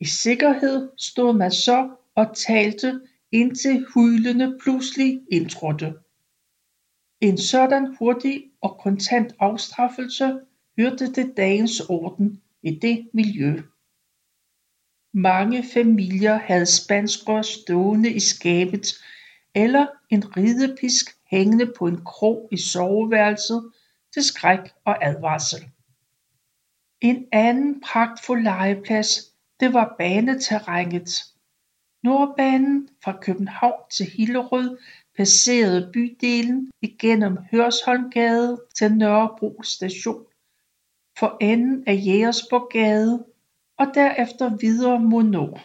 I 0.00 0.04
sikkerhed 0.04 0.90
stod 0.96 1.34
man 1.34 1.50
så 1.50 1.90
og 2.14 2.36
talte 2.36 3.00
indtil 3.32 3.86
hylende 3.94 4.58
pludselig 4.62 5.22
indtrådte. 5.30 5.94
En 7.20 7.38
sådan 7.38 7.96
hurtig 7.98 8.44
og 8.60 8.78
kontant 8.82 9.34
afstraffelse 9.38 10.40
hørte 10.78 11.12
til 11.12 11.32
dagens 11.36 11.80
orden 11.80 12.42
i 12.62 12.74
det 12.74 13.08
miljø. 13.12 13.62
Mange 15.18 15.64
familier 15.74 16.34
havde 16.34 16.66
spanskrør 16.66 17.42
stående 17.42 18.10
i 18.10 18.20
skabet 18.20 18.86
eller 19.54 19.86
en 20.10 20.36
ridepisk 20.36 21.16
hængende 21.30 21.72
på 21.78 21.86
en 21.86 22.04
krog 22.04 22.48
i 22.52 22.56
soveværelset 22.56 23.72
til 24.14 24.22
skræk 24.22 24.58
og 24.84 25.06
advarsel. 25.06 25.70
En 27.00 27.26
anden 27.32 27.80
pragtfuld 27.80 28.42
legeplads 28.42 29.34
det 29.60 29.72
var 29.74 29.94
baneterrænet. 29.98 31.10
Nordbanen 32.02 32.88
fra 33.04 33.18
København 33.22 33.82
til 33.90 34.06
Hillerød 34.06 34.78
passerede 35.16 35.90
bydelen 35.92 36.70
igennem 36.82 37.38
Hørsholmgade 37.50 38.60
til 38.74 38.92
Nørrebro 38.92 39.62
Station. 39.62 40.24
For 41.18 41.36
enden 41.40 41.84
af 41.86 42.02
Jægersborggade 42.06 43.24
og 43.78 43.86
derefter 43.94 44.56
videre 44.56 45.00
mod 45.00 45.22
nord 45.22 45.60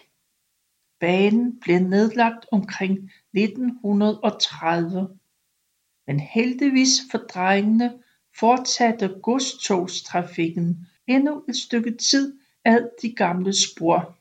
Banen 1.00 1.60
blev 1.60 1.80
nedlagt 1.80 2.46
omkring 2.52 3.12
1930 3.34 5.20
men 6.08 6.20
heldigvis 6.20 6.90
for 7.12 7.18
drengene 7.18 8.00
fortsatte 8.40 9.08
godstogstrafikken 9.22 10.88
endnu 11.08 11.44
et 11.50 11.56
stykke 11.56 11.98
tid 11.98 12.40
ad 12.66 12.90
de 13.02 13.14
gamle 13.14 13.54
spor. 13.54 14.18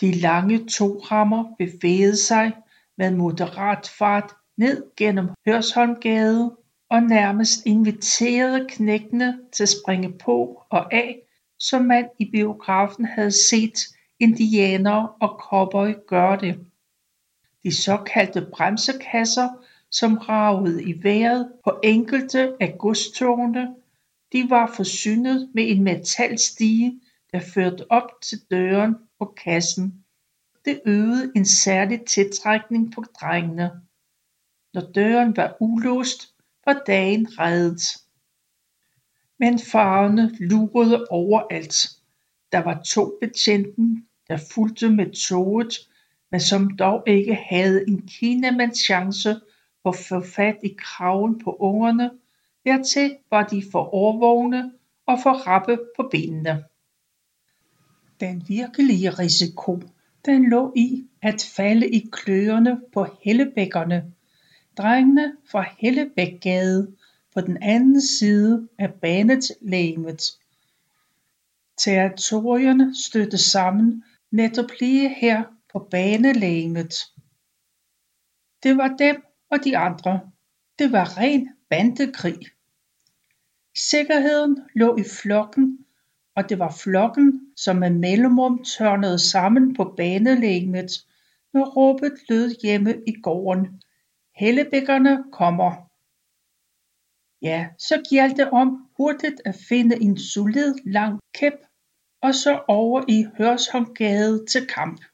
De 0.00 0.12
lange 0.12 0.66
togrammer 0.66 1.54
bevægede 1.58 2.16
sig 2.16 2.52
med 2.98 3.10
moderat 3.10 3.88
fart 3.98 4.34
ned 4.56 4.96
gennem 4.96 5.28
Hørsholmgade 5.46 6.56
og 6.90 7.02
nærmest 7.02 7.66
inviterede 7.66 8.66
knægtene 8.68 9.40
til 9.52 9.62
at 9.62 9.68
springe 9.68 10.12
på 10.12 10.62
og 10.70 10.94
af 10.94 11.27
som 11.58 11.82
man 11.82 12.08
i 12.18 12.30
biografen 12.30 13.04
havde 13.04 13.48
set 13.48 13.78
indianere 14.20 15.08
og 15.20 15.40
cowboy 15.40 15.94
gøre 16.06 16.40
det. 16.40 16.66
De 17.62 17.74
såkaldte 17.74 18.46
bremsekasser 18.52 19.48
som 19.90 20.16
ragede 20.16 20.82
i 20.84 21.02
vejret 21.02 21.52
på 21.64 21.80
enkelte 21.82 22.56
af 22.60 22.76
godstogene 22.78 23.74
de 24.32 24.50
var 24.50 24.72
forsynet 24.76 25.50
med 25.54 25.70
en 25.70 25.84
metalstige 25.84 27.00
der 27.32 27.40
førte 27.40 27.90
op 27.90 28.10
til 28.22 28.38
døren 28.50 28.96
på 29.18 29.24
kassen. 29.24 30.04
Det 30.64 30.80
øvede 30.86 31.32
en 31.36 31.46
særlig 31.46 32.04
tiltrækning 32.04 32.92
på 32.94 33.04
drengene. 33.20 33.70
Når 34.74 34.80
døren 34.80 35.36
var 35.36 35.56
ulåst 35.60 36.34
var 36.64 36.82
dagen 36.86 37.38
reddet. 37.38 37.82
Men 39.38 39.58
farerne 39.58 40.36
lurede 40.40 41.06
overalt. 41.10 41.90
Der 42.52 42.58
var 42.58 42.82
to 42.82 43.18
betjenten, 43.20 44.06
der 44.28 44.36
fulgte 44.52 44.90
med 44.90 45.10
toget 45.10 45.88
men 46.30 46.40
som 46.40 46.76
dog 46.76 47.02
ikke 47.06 47.34
havde 47.34 47.88
en 47.88 48.02
kinamands 48.02 48.78
chance 48.78 49.40
for 49.82 49.90
at 49.90 49.96
få 49.96 50.20
fat 50.20 50.56
i 50.62 50.74
kraven 50.78 51.38
på 51.44 51.56
ungerne. 51.60 52.10
Dertil 52.64 53.16
var 53.30 53.42
de 53.42 53.62
for 53.72 53.94
årvågne 53.94 54.72
og 55.06 55.18
for 55.22 55.32
rappe 55.32 55.78
på 55.96 56.08
benene. 56.12 56.64
Den 58.20 58.44
virkelige 58.48 59.10
risiko 59.10 59.82
den 60.24 60.50
lå 60.50 60.72
i 60.76 61.06
at 61.22 61.50
falde 61.56 61.88
i 61.88 62.08
kløerne 62.12 62.80
på 62.92 63.06
Hellebækkerne. 63.22 64.12
Drengene 64.78 65.32
fra 65.50 65.64
Hellebækgade 65.78 66.92
på 67.38 67.46
den 67.46 67.62
anden 67.62 68.02
side 68.02 68.68
af 68.78 68.94
banelegemet 68.94 70.22
Territorierne 71.76 72.94
stødte 72.96 73.38
sammen 73.38 74.04
netop 74.30 74.70
lige 74.80 75.14
her 75.14 75.42
på 75.72 75.88
banelegemet 75.90 76.94
Det 78.62 78.76
var 78.76 78.88
dem 78.88 79.22
og 79.50 79.58
de 79.64 79.76
andre. 79.78 80.20
Det 80.78 80.92
var 80.92 81.18
ren 81.18 81.48
bandekrig. 81.70 82.38
Sikkerheden 83.76 84.58
lå 84.74 84.96
i 84.96 85.04
flokken 85.22 85.78
og 86.34 86.48
det 86.48 86.58
var 86.58 86.76
flokken 86.82 87.40
som 87.56 87.76
med 87.76 87.90
mellemrum 87.90 88.64
tørnede 88.64 89.18
sammen 89.18 89.74
på 89.74 89.94
banelægmet, 89.96 90.90
når 91.52 91.64
råbet 91.64 92.12
lød 92.28 92.60
hjemme 92.62 92.94
i 93.06 93.12
gården. 93.22 93.82
Hellebækkerne 94.34 95.24
kommer. 95.32 95.87
Ja 97.42 97.68
så 97.78 98.02
gjaldt 98.10 98.36
det 98.36 98.50
om 98.50 98.86
hurtigt 98.96 99.40
at 99.44 99.54
finde 99.68 100.02
en 100.02 100.18
solid 100.18 100.74
lang 100.84 101.20
kæp 101.34 101.52
og 102.22 102.34
så 102.34 102.62
over 102.68 103.04
i 103.08 103.26
Hørsholmgade 103.38 104.46
til 104.46 104.66
kamp. 104.66 105.04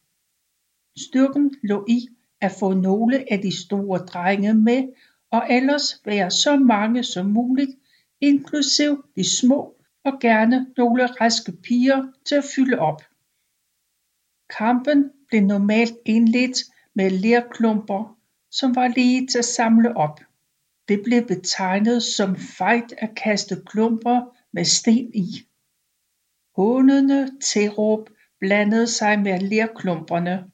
Styrken 0.98 1.54
lå 1.62 1.84
i 1.88 2.08
at 2.40 2.52
få 2.60 2.74
nogle 2.74 3.32
af 3.32 3.38
de 3.38 3.64
store 3.64 3.98
drenge 3.98 4.54
med 4.54 4.88
og 5.30 5.46
ellers 5.50 6.00
være 6.04 6.30
så 6.30 6.56
mange 6.56 7.04
som 7.04 7.26
muligt 7.26 7.70
inklusive 8.20 9.02
de 9.16 9.38
små 9.38 9.76
og 10.04 10.12
gerne 10.20 10.66
nogle 10.76 11.06
raske 11.06 11.52
piger 11.52 12.12
til 12.26 12.34
at 12.34 12.44
fylde 12.56 12.78
op. 12.78 13.02
Kampen 14.58 15.10
blev 15.28 15.40
normalt 15.40 15.96
indledt 16.06 16.58
med 16.94 17.10
lerklumper 17.10 18.14
som 18.50 18.74
var 18.74 18.88
lige 18.88 19.26
til 19.26 19.38
at 19.38 19.44
samle 19.44 19.96
op. 19.96 20.20
Det 20.88 21.02
blev 21.04 21.26
betegnet 21.26 22.02
som 22.02 22.36
fejt 22.36 22.94
at 22.98 23.10
kaste 23.16 23.62
klumper 23.66 24.36
med 24.52 24.64
sten 24.64 25.14
i. 25.14 25.26
Hånende 26.56 27.40
tilråb 27.40 28.10
blandede 28.40 28.86
sig 28.86 29.20
med 29.20 29.40
lerklumperne 29.40 30.50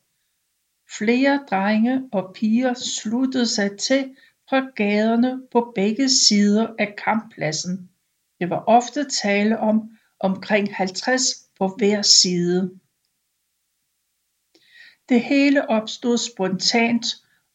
Flere 0.99 1.45
drenge 1.51 2.09
og 2.12 2.35
piger 2.35 2.75
sluttede 2.75 3.47
sig 3.47 3.79
til 3.79 4.16
fra 4.49 4.71
gaderne 4.77 5.43
på 5.53 5.73
begge 5.75 6.09
sider 6.09 6.75
af 6.79 6.95
kamppladsen. 7.05 7.90
Det 8.40 8.51
var 8.51 8.64
ofte 8.66 9.11
tale 9.23 9.59
om 9.59 9.99
omkring 10.21 10.75
50 10.75 11.23
på 11.59 11.75
hver 11.79 12.03
side. 12.03 12.81
Det 15.09 15.21
hele 15.21 15.71
opstod 15.71 16.19
spontant 16.19 17.07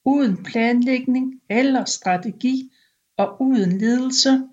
uden 0.06 0.44
planlægning 0.44 1.42
eller 1.50 1.86
strategi 1.86 2.72
og 3.18 3.42
uden 3.42 3.78
ledelse 3.78 4.48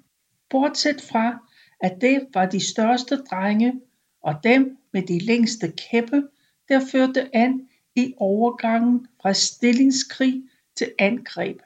bortset 0.50 1.00
fra 1.00 1.48
at 1.80 1.98
det 2.00 2.26
var 2.34 2.46
de 2.46 2.68
største 2.68 3.16
drenge 3.16 3.80
og 4.22 4.34
dem 4.44 4.78
med 4.92 5.02
de 5.02 5.18
længste 5.18 5.72
kæppe 5.90 6.22
der 6.68 6.80
førte 6.92 7.36
an 7.36 7.68
i 7.96 8.14
overgangen 8.16 9.06
fra 9.22 9.32
stillingskrig 9.32 10.42
til 10.76 10.92
angreb. 10.98 11.60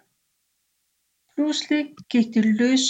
Pludselig 1.35 1.95
gik 2.11 2.35
det 2.35 2.45
løs 2.45 2.81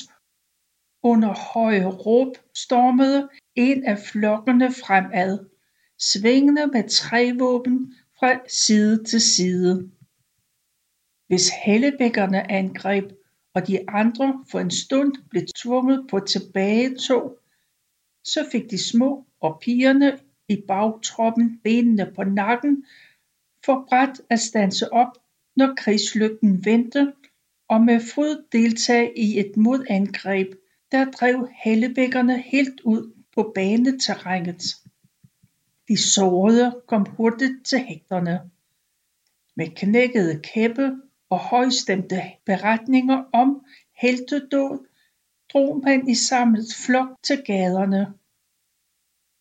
under 1.02 1.34
høje 1.54 1.86
råb 1.86 2.36
stormede 2.54 3.28
en 3.54 3.84
af 3.84 3.98
flokkene 3.98 4.72
fremad 4.72 5.38
svingende 5.98 6.66
med 6.66 6.88
trævåben 6.88 7.94
fra 8.18 8.40
side 8.48 9.04
til 9.04 9.20
side. 9.20 9.90
Hvis 11.26 11.50
Hellebækkerne 11.64 12.50
angreb 12.50 13.12
og 13.54 13.68
de 13.68 13.90
andre 13.90 14.44
for 14.50 14.60
en 14.60 14.70
stund 14.70 15.12
blev 15.30 15.42
tvunget 15.56 16.06
på 16.10 16.20
tilbagetog 16.20 17.38
så 18.24 18.48
fik 18.52 18.70
de 18.70 18.78
små 18.90 19.26
og 19.40 19.58
pigerne 19.60 20.18
i 20.48 20.62
bagtroppen 20.68 21.60
benene 21.64 22.12
på 22.16 22.24
nakken 22.24 22.84
for 23.64 23.86
brat 23.88 24.20
at 24.30 24.40
standse 24.40 24.92
op 24.92 25.12
når 25.56 25.74
krigslykken 25.76 26.64
vendte 26.64 27.12
og 27.68 27.80
med 27.80 28.00
fryd 28.00 28.36
deltage 28.52 29.18
i 29.18 29.40
et 29.40 29.56
modangreb 29.56 30.54
der 30.92 31.04
drev 31.04 31.48
Hellebækkerne 31.64 32.42
helt 32.42 32.80
ud 32.84 33.12
på 33.34 33.52
baneterrænet. 33.54 34.62
De 35.88 35.96
sårede 35.96 36.82
kom 36.86 37.06
hurtigt 37.06 37.66
til 37.66 37.78
hægterne. 37.78 38.50
Med 39.56 39.66
knækkede 39.76 40.40
kæppe 40.42 40.96
og 41.30 41.38
højstemte 41.38 42.22
beretninger 42.44 43.24
om 43.32 43.64
heltedåd 44.00 44.86
drog 45.52 45.82
man 45.84 46.08
i 46.08 46.14
samlet 46.14 46.66
flok 46.86 47.08
til 47.22 47.42
gaderne. 47.46 48.14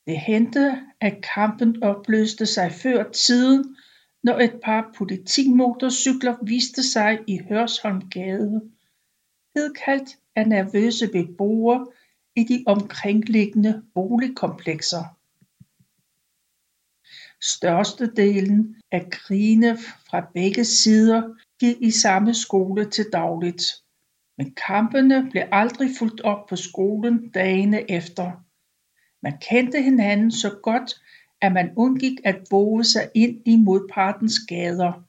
Det 0.08 0.20
hændte 0.20 0.82
at 1.02 1.26
kampen 1.36 1.84
opløste 1.84 2.46
sig 2.46 2.72
før 2.72 3.12
tiden 3.12 3.76
når 4.24 4.40
et 4.40 4.60
par 4.64 4.92
politimotorcykler 4.98 6.38
viste 6.44 6.84
sig 6.84 7.20
i 7.28 7.40
Hørsholmgade 7.50 8.72
hedkaldt 9.56 10.10
af 10.36 10.48
nervøse 10.48 11.08
beboere 11.08 11.88
i 12.36 12.44
de 12.44 12.64
omkringliggende 12.68 13.84
boligkomplekser. 13.94 15.04
Størstedelen 17.42 18.82
af 18.92 19.10
krigene 19.12 19.78
fra 19.78 20.28
begge 20.34 20.66
sider 20.66 21.36
gik 21.60 21.76
i 21.82 21.92
samme 21.92 22.34
skole 22.34 22.90
til 22.90 23.06
dagligt. 23.14 23.64
Men 24.38 24.56
kampene 24.68 25.28
blev 25.32 25.44
aldrig 25.52 25.90
fulgt 26.00 26.22
op 26.22 26.48
på 26.50 26.56
skolen 26.56 27.30
dagene 27.30 27.92
efter. 27.92 28.32
Man 29.24 29.38
kendte 29.42 29.82
hinanden 29.82 30.32
så 30.32 30.60
godt 30.64 30.96
at 31.42 31.52
man 31.52 31.74
undgik 31.76 32.20
at 32.24 32.36
vove 32.52 32.84
sig 32.84 33.10
ind 33.16 33.42
i 33.46 33.56
modpartens 33.56 34.40
gader. 34.48 35.06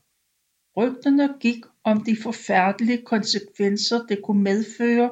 Rygterne 0.76 1.34
gik 1.40 1.64
om 1.84 2.04
de 2.04 2.16
forfærdelige 2.22 3.02
konsekvenser 3.02 4.06
det 4.08 4.22
kunne 4.22 4.42
medføre 4.42 5.10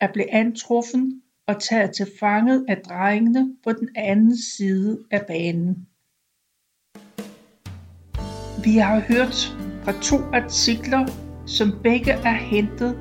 at 0.00 0.10
blive 0.12 0.32
antruffen 0.32 1.22
og 1.46 1.62
taget 1.62 1.94
til 1.94 2.06
fange 2.20 2.64
af 2.68 2.76
drengene 2.76 3.56
på 3.64 3.72
den 3.72 3.88
anden 3.96 4.36
side 4.38 5.04
af 5.10 5.26
banen. 5.26 5.88
Vi 8.64 8.76
har 8.76 9.00
hørt 9.00 9.55
fra 9.86 9.92
to 10.02 10.16
artikler 10.32 11.06
som 11.46 11.72
begge 11.82 12.10
er 12.12 12.34
hentet 12.34 12.96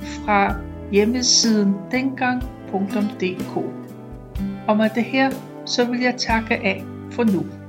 fra 0.00 0.54
hjemmesiden 0.92 1.74
dengang.dk 1.90 3.56
og 4.68 4.76
med 4.76 4.90
det 4.94 5.04
her 5.04 5.30
så 5.66 5.84
vil 5.84 6.00
jeg 6.00 6.14
takke 6.18 6.54
af 6.54 6.84
for 7.12 7.24
nu. 7.24 7.65